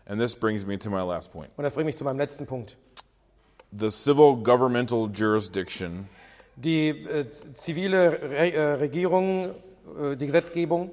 [0.05, 1.49] And this brings me to my last point.
[1.57, 2.77] Und das bringt mich zu meinem letzten Punkt.
[3.77, 6.07] The civil governmental jurisdiction
[6.55, 9.49] Die äh, zivile Re äh, Regierung,
[9.99, 10.91] äh, die Gesetzgebung,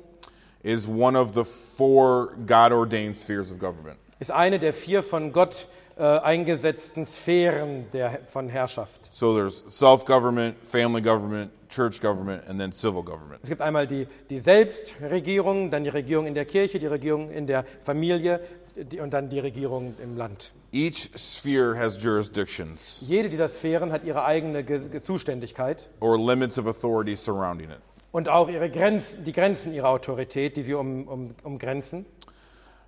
[0.62, 3.99] is one of the four God ordained spheres of government.
[4.18, 9.09] ist eine der vier von Gott äh, eingesetzten Sphären der, von Herrschaft.
[9.12, 13.40] So there's self government, family government, church government, and then civil government.
[13.42, 17.47] Es gibt einmal die, die Selbstregierung, dann die Regierung in der Kirche, die Regierung in
[17.47, 18.40] der Familie
[18.76, 20.53] die, und dann die Regierung im Land.
[20.72, 26.59] Each sphere has jurisdictions Jede dieser Sphären hat ihre eigene Ge Ge- Zuständigkeit or limits
[26.59, 27.78] of authority surrounding it.
[28.11, 32.05] und auch ihre Grenzen, die Grenzen ihrer Autorität, die sie um, um, umgrenzen.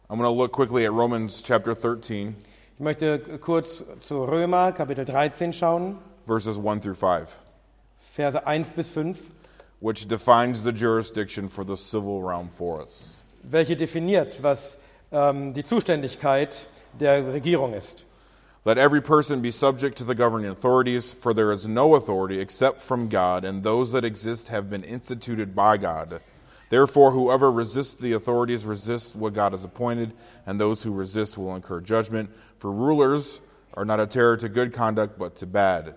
[0.09, 2.35] I'm going to look quickly at Romans chapter 13,
[2.79, 5.97] Ich möchte kurz zu Römer Kapitel 13 schauen,
[6.27, 7.27] verses 1 through 5,
[8.15, 9.17] Verse 1 bis 5,
[9.81, 13.15] which defines the jurisdiction for the civil realm for us.
[13.43, 14.77] welche definiert, was
[15.11, 16.67] ähm, die Zuständigkeit
[17.01, 18.05] der Regierung ist.
[18.67, 22.83] Let every person be subject to the governing authorities, for there is no authority except
[22.83, 26.21] from God, and those that exist have been instituted by God.
[26.69, 30.15] Therefore, whoever resists the authorities resists what God has appointed,
[30.47, 32.31] and those who resist will incur judgment.
[32.59, 33.41] For rulers
[33.75, 35.95] are not a terror to good conduct, but to bad.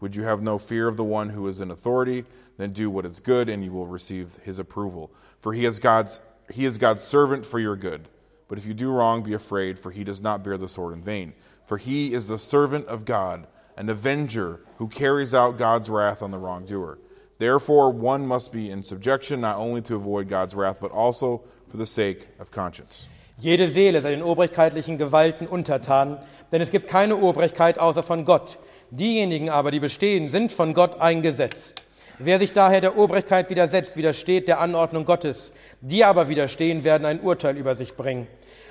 [0.00, 2.24] Would you have no fear of the one who is in authority?
[2.56, 5.10] Then do what is good, and you will receive his approval.
[5.38, 6.20] For he is God's
[6.52, 8.08] he is God's servant for your good.
[8.48, 11.02] But if you do wrong, be afraid, for he does not bear the sword in
[11.02, 11.32] vain.
[11.64, 13.46] For he is the servant of God,
[13.76, 16.98] an avenger who carries out God's wrath on the wrongdoer.
[17.42, 21.76] Therefore, one must be in subjection, not only to avoid God's wrath, but also for
[21.76, 23.08] the sake of conscience.
[23.36, 26.18] Jede Seele sei den obrigkeitlichen Gewalten untertan,
[26.52, 28.60] denn es gibt keine Obrigkeit außer von Gott.
[28.90, 31.82] Diejenigen aber, die bestehen, sind von Gott eingesetzt.
[32.20, 35.50] Wer sich daher der Obrigkeit widersetzt, widersteht der Anordnung Gottes.
[35.80, 38.28] Die aber widerstehen, werden ein Urteil über sich bringen.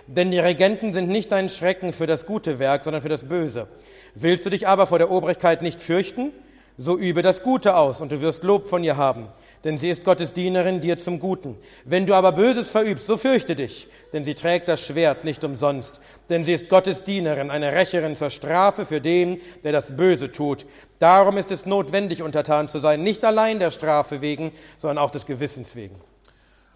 [0.07, 3.67] Denn die Regenten sind nicht ein Schrecken für das gute Werk, sondern für das Böse.
[4.15, 6.31] Willst du dich aber vor der Obrigkeit nicht fürchten?
[6.77, 9.27] So übe das Gute aus und du wirst Lob von ihr haben.
[9.63, 11.57] denn sie ist Gottes Dienerin dir zum Guten.
[11.85, 15.99] Wenn du aber Böses verübst, so fürchte dich, denn sie trägt das Schwert nicht umsonst.
[16.29, 20.65] Denn sie ist Gottes Dienerin, eine Rächerin zur Strafe für den, der das Böse tut.
[20.99, 25.25] Darum ist es notwendig, untertan zu sein, nicht allein der Strafe wegen, sondern auch des
[25.25, 25.95] Gewissens wegen.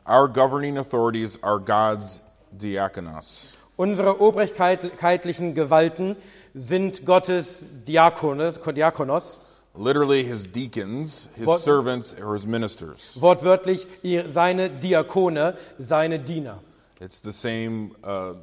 [0.07, 3.57] Our governing authorities are God's diakonos.
[3.75, 6.15] Unsere obrigkeitlichen Gewalten
[6.53, 9.41] sind Gottes Diakonos, Diakonos
[9.77, 13.17] Literally, his deacons, his What- servants, or his ministers.
[13.19, 16.59] wortwörtlich ihr- seine Diakone, seine Diener.
[17.01, 18.35] It's the same, uh,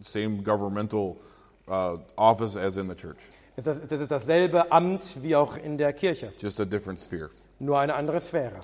[0.00, 1.16] same governmental
[1.68, 3.18] uh, office as in the church,
[3.56, 7.30] Es ist das ist dasselbe Amt wie auch in der Kirche, just a different sphere.
[7.58, 8.60] nur eine andere Sphäre.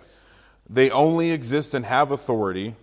[0.72, 2.74] They only exist and have authority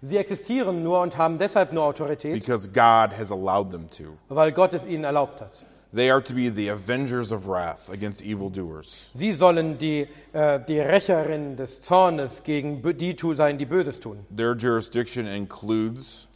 [0.00, 4.16] Sie existieren nur und haben deshalb nur Autorität, because God has allowed them to.
[4.28, 5.64] weil Gott es ihnen erlaubt hat.
[5.94, 9.10] They are to be the avengers of wrath against evildoers.
[9.14, 14.26] Sie sollen die, äh, die Rächerin des Zornes gegen die sein, die Böses tun.
[14.34, 16.28] Their jurisdiction includes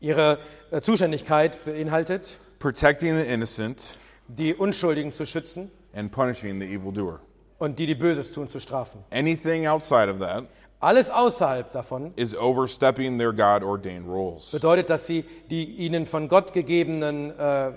[0.00, 0.38] Ihre
[0.70, 3.96] äh, Zuständigkeit beinhaltet, protecting the innocent
[4.28, 7.20] die Unschuldigen zu schützen and punishing the evildoer.
[7.58, 9.02] und die, die Böses tun, zu strafen.
[9.10, 10.46] Anything outside of that
[10.78, 14.50] Alles außerhalb davon is overstepping their God ordained roles.
[14.52, 17.72] bedeutet, dass sie die ihnen von Gott gegebenen äh, äh,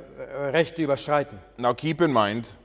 [0.51, 1.37] Rechte überschreiten.
[1.57, 2.55] Now keep in mind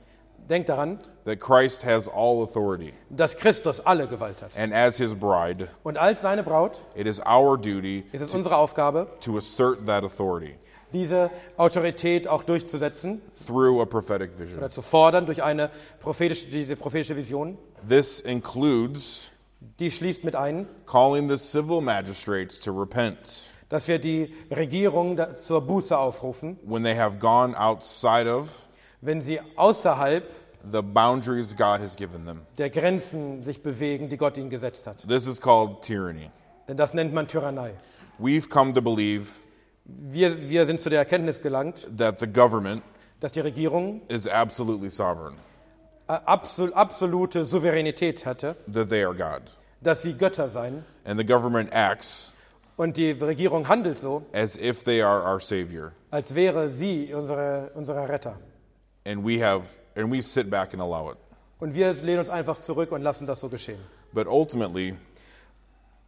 [0.49, 4.51] Denkt daran, that Christ has all authority, dass Christus alle Gewalt hat.
[4.57, 8.57] and as his bride, Und als seine Braut it is our duty ist es unsere
[8.57, 10.55] Aufgabe, to assert that authority
[10.93, 14.59] diese Autorität auch durchzusetzen through a prophetic vision.
[14.59, 15.71] oder zu fordern durch eine
[16.01, 17.57] prophetische, diese prophetische Vision.
[17.87, 19.31] This includes
[19.79, 25.61] Die schließt mit ein, calling the civil magistrates to repent dass wir die Regierung zur
[25.61, 28.67] Buße aufrufen, when they have gone outside of
[29.01, 30.23] wenn sie außerhalb
[30.71, 32.41] the boundaries God has given them.
[32.57, 35.07] der Grenzen sich bewegen, die Gott ihnen gesetzt hat.
[35.07, 36.29] This is called tyranny.
[36.67, 37.73] Denn das nennt man Tyrannei.
[38.19, 39.27] We've come to believe
[39.83, 42.81] Wir, wir sind zu der Erkenntnis gelangt, that the government
[43.19, 45.35] dass die Regierung is absolutely sovereign,
[46.07, 49.41] absol, absolute Souveränität hatte, that they are God.
[49.81, 50.83] dass sie Götter seien.
[51.05, 52.33] And the government acts
[52.77, 55.93] Und die Regierung handelt so, as if they are our Savior.
[56.11, 58.37] als wäre sie unsere, unser Retter.
[59.05, 61.17] And we have and we sit back and allow it.
[61.59, 63.79] Und wir lehnen uns einfach zurück und lassen das so geschehen.
[64.13, 64.95] But ultimately,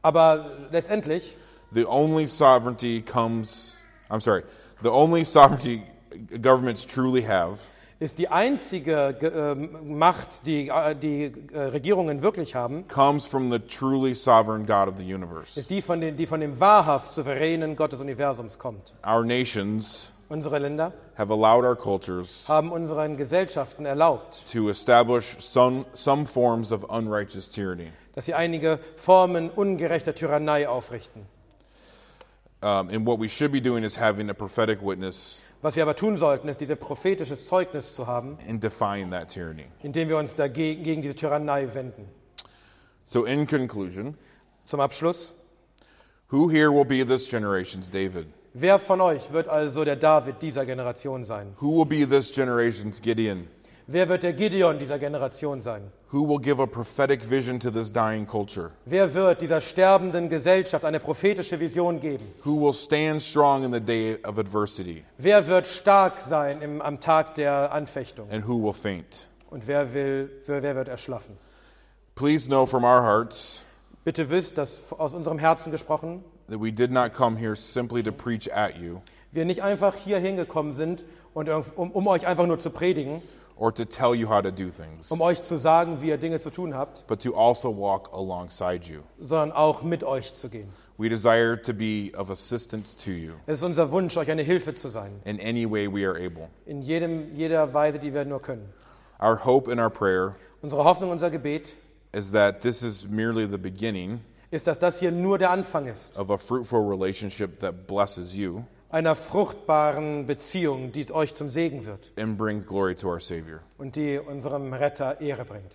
[0.01, 1.37] Aber letztendlich
[1.71, 3.75] the only sovereignty comes
[4.09, 4.43] I'm sorry,
[4.81, 5.83] the only sovereignty
[6.41, 7.59] governments truly have
[7.99, 13.51] ist die einzige Ge- ähm, Macht, die äh, die äh, Regierungen wirklich haben, comes from
[13.51, 15.59] the truly sovereign God of the universe.
[15.59, 18.93] ist die von, den, die von dem wahrhaft souveränen Gott des Universums kommt.
[19.05, 25.85] Our nations Unsere Länder have allowed our cultures haben unseren Gesellschaften erlaubt, to establish some,
[25.93, 27.87] some forms of unrighteous tyranny.
[28.13, 31.21] dass sie einige Formen ungerechter Tyrannei aufrichten.
[32.61, 35.95] Um, and what we should be doing is having a prophetic witness Was wir aber
[35.95, 39.65] tun sollten, ist, dieses prophetisches Zeugnis zu haben, and defying that tyranny.
[39.83, 42.07] indem wir uns dagegen gegen diese Tyrannei wenden.
[43.05, 44.15] So, in conclusion,
[44.65, 45.35] Zum Abschluss,
[46.29, 48.27] who here will be this generation's David?
[48.53, 51.53] wer von euch wird also der David dieser Generation sein?
[51.61, 53.47] Who will be this generation's Gideon?
[53.89, 55.81] Wer wird der Gideon dieser Generation sein?
[56.11, 58.71] Who will give a prophetic vision to this dying culture?
[58.83, 62.25] Wer wird dieser sterbenden Gesellschaft eine prophetische Vision geben?
[62.43, 65.05] Who will stand strong in the day of adversity?
[65.17, 68.29] Wer wird stark sein im, am Tag der Anfechtung?
[68.29, 69.29] And who will faint?
[69.49, 71.37] Und wer, will, wer, wer wird erschlaffen?
[72.15, 73.63] Please know from our hearts
[74.03, 78.11] Bitte wisst, dass aus unserem Herzen gesprochen, that we did not come here simply to
[78.11, 82.57] preach at you wir nicht einfach hier hingekommen sind, und um, um euch einfach nur
[82.57, 83.21] zu predigen,
[83.59, 86.39] or to tell you how to do things, um euch zu sagen, wie ihr Dinge
[86.39, 89.01] zu tun habt, but to also walk alongside you.
[89.19, 90.69] sondern auch mit euch zu gehen.
[90.99, 94.73] We desire to be of assistance to you Es ist unser Wunsch, euch eine Hilfe
[94.73, 96.49] zu sein, in any way we are able.
[96.65, 98.67] in jedem, jeder Weise, die wir nur können.
[99.21, 101.69] Our hope and our prayer Unsere Hoffnung, unser Gebet
[102.13, 106.17] is that this is merely the beginning ist, dass das hier nur der Anfang ist,
[106.17, 112.11] of a fruitful relationship that blesses you einer fruchtbaren Beziehung, die euch zum Segen wird
[112.17, 113.59] and brings glory to our Savior.
[113.77, 115.73] und die unserem Retter Ehre bringt.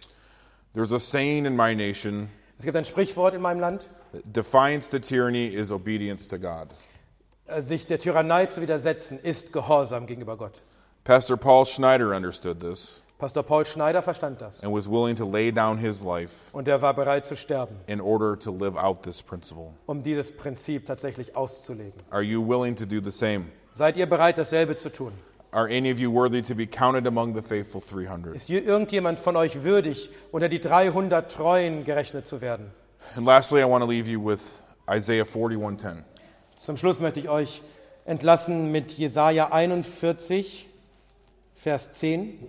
[0.75, 3.89] There's a saying in my nation Es gibt ein Sprichwort in meinem Land,
[4.25, 6.69] defiance to tyranny is obedience to God.
[7.47, 10.63] äh, sich der Tyrannei zu widersetzen, ist Gehorsam gegenüber Gott.
[11.05, 15.53] Pastor Paul Schneider understood this Pastor Paul Schneider verstand das and was willing to lay
[15.53, 19.23] down his life und er war bereit zu sterben, in order to live out this
[19.23, 19.73] principle.
[19.87, 22.03] um dieses Prinzip tatsächlich auszulegen.
[22.11, 23.45] Are you willing to do the same?
[23.75, 25.13] Seid ihr bereit, dasselbe zu tun?
[25.53, 28.35] Are any of you worthy to be counted among the faithful 300?
[28.35, 32.73] Ist hier irgendjemand von euch würdig, unter die 300 Treuen gerechnet zu werden?
[33.15, 34.61] And lastly, I want to leave you with
[34.91, 36.03] Isaiah 41:10.
[36.59, 37.63] Zum Schluss möchte ich euch
[38.05, 40.69] entlassen mit Jesaja 41,
[41.55, 42.41] Vers 10.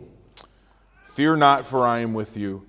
[1.14, 2.64] Fear not, for I am with you.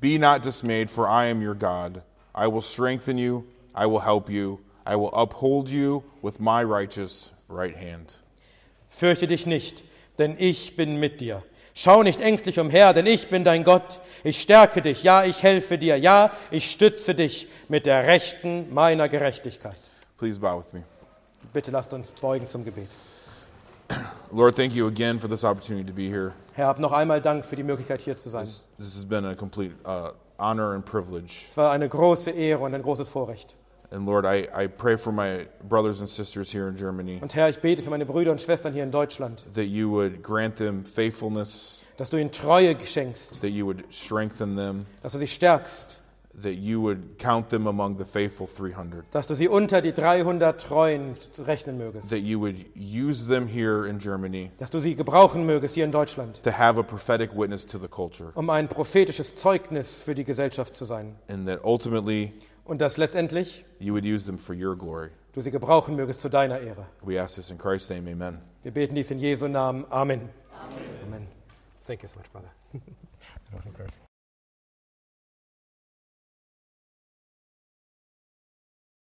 [0.00, 2.02] Be not dismayed, for I am your God.
[2.34, 7.32] I will strengthen you, I will help you, I will uphold you with my righteous
[7.48, 8.14] right hand.
[8.88, 9.84] Fürchte dich nicht,
[10.18, 11.42] denn ich bin mit dir.
[11.74, 14.00] Schau nicht ängstlich umher, denn ich bin dein Gott.
[14.24, 19.10] Ich stärke dich, ja, ich helfe dir, ja, ich stütze dich mit der Rechten meiner
[19.10, 19.76] Gerechtigkeit.
[20.16, 20.82] Please bow with me.
[21.52, 22.88] Bitte lasst uns beugen zum Gebet.
[24.30, 26.32] Lord, thank you again for this opportunity to be here.
[26.54, 28.44] Herr, hab noch einmal Dank für die Möglichkeit hier zu sein.
[28.44, 31.46] This, this has been a complete uh, honor and privilege.
[31.50, 33.56] Es war eine große Ehre und ein großes Vorrecht.
[33.90, 37.50] And Lord, I, I pray for my brothers and sisters here in Germany Und Herr,
[37.50, 40.84] ich bete für meine Brüder und Schwestern hier in Deutschland, that you would grant them
[40.84, 46.01] faithfulness, dass du ihnen Treue schenkst, that you would strengthen them, dass du sie stärkst,
[46.40, 50.60] that you would count them among the faithful 300, dass du sie unter die 300
[50.60, 51.14] Treuen
[51.46, 55.74] rechnen mögest, that you would use them here in Germany dass du sie gebrauchen mögest
[55.74, 60.02] hier in Deutschland, to have a prophetic witness to the culture, um ein prophetisches Zeugnis
[60.02, 61.14] für die Gesellschaft zu sein.
[61.28, 62.32] and that ultimately
[62.64, 65.10] Und dass letztendlich you would use them for your glory.
[65.34, 66.86] du sie gebrauchen mögest zu deiner Ehre.
[67.02, 68.38] We ask this in Christ's name, amen.
[68.62, 69.84] Wir beten dies in Jesu Namen.
[69.90, 70.28] Amen.
[71.04, 71.26] Amen.
[71.86, 72.48] Thank you so much, brother.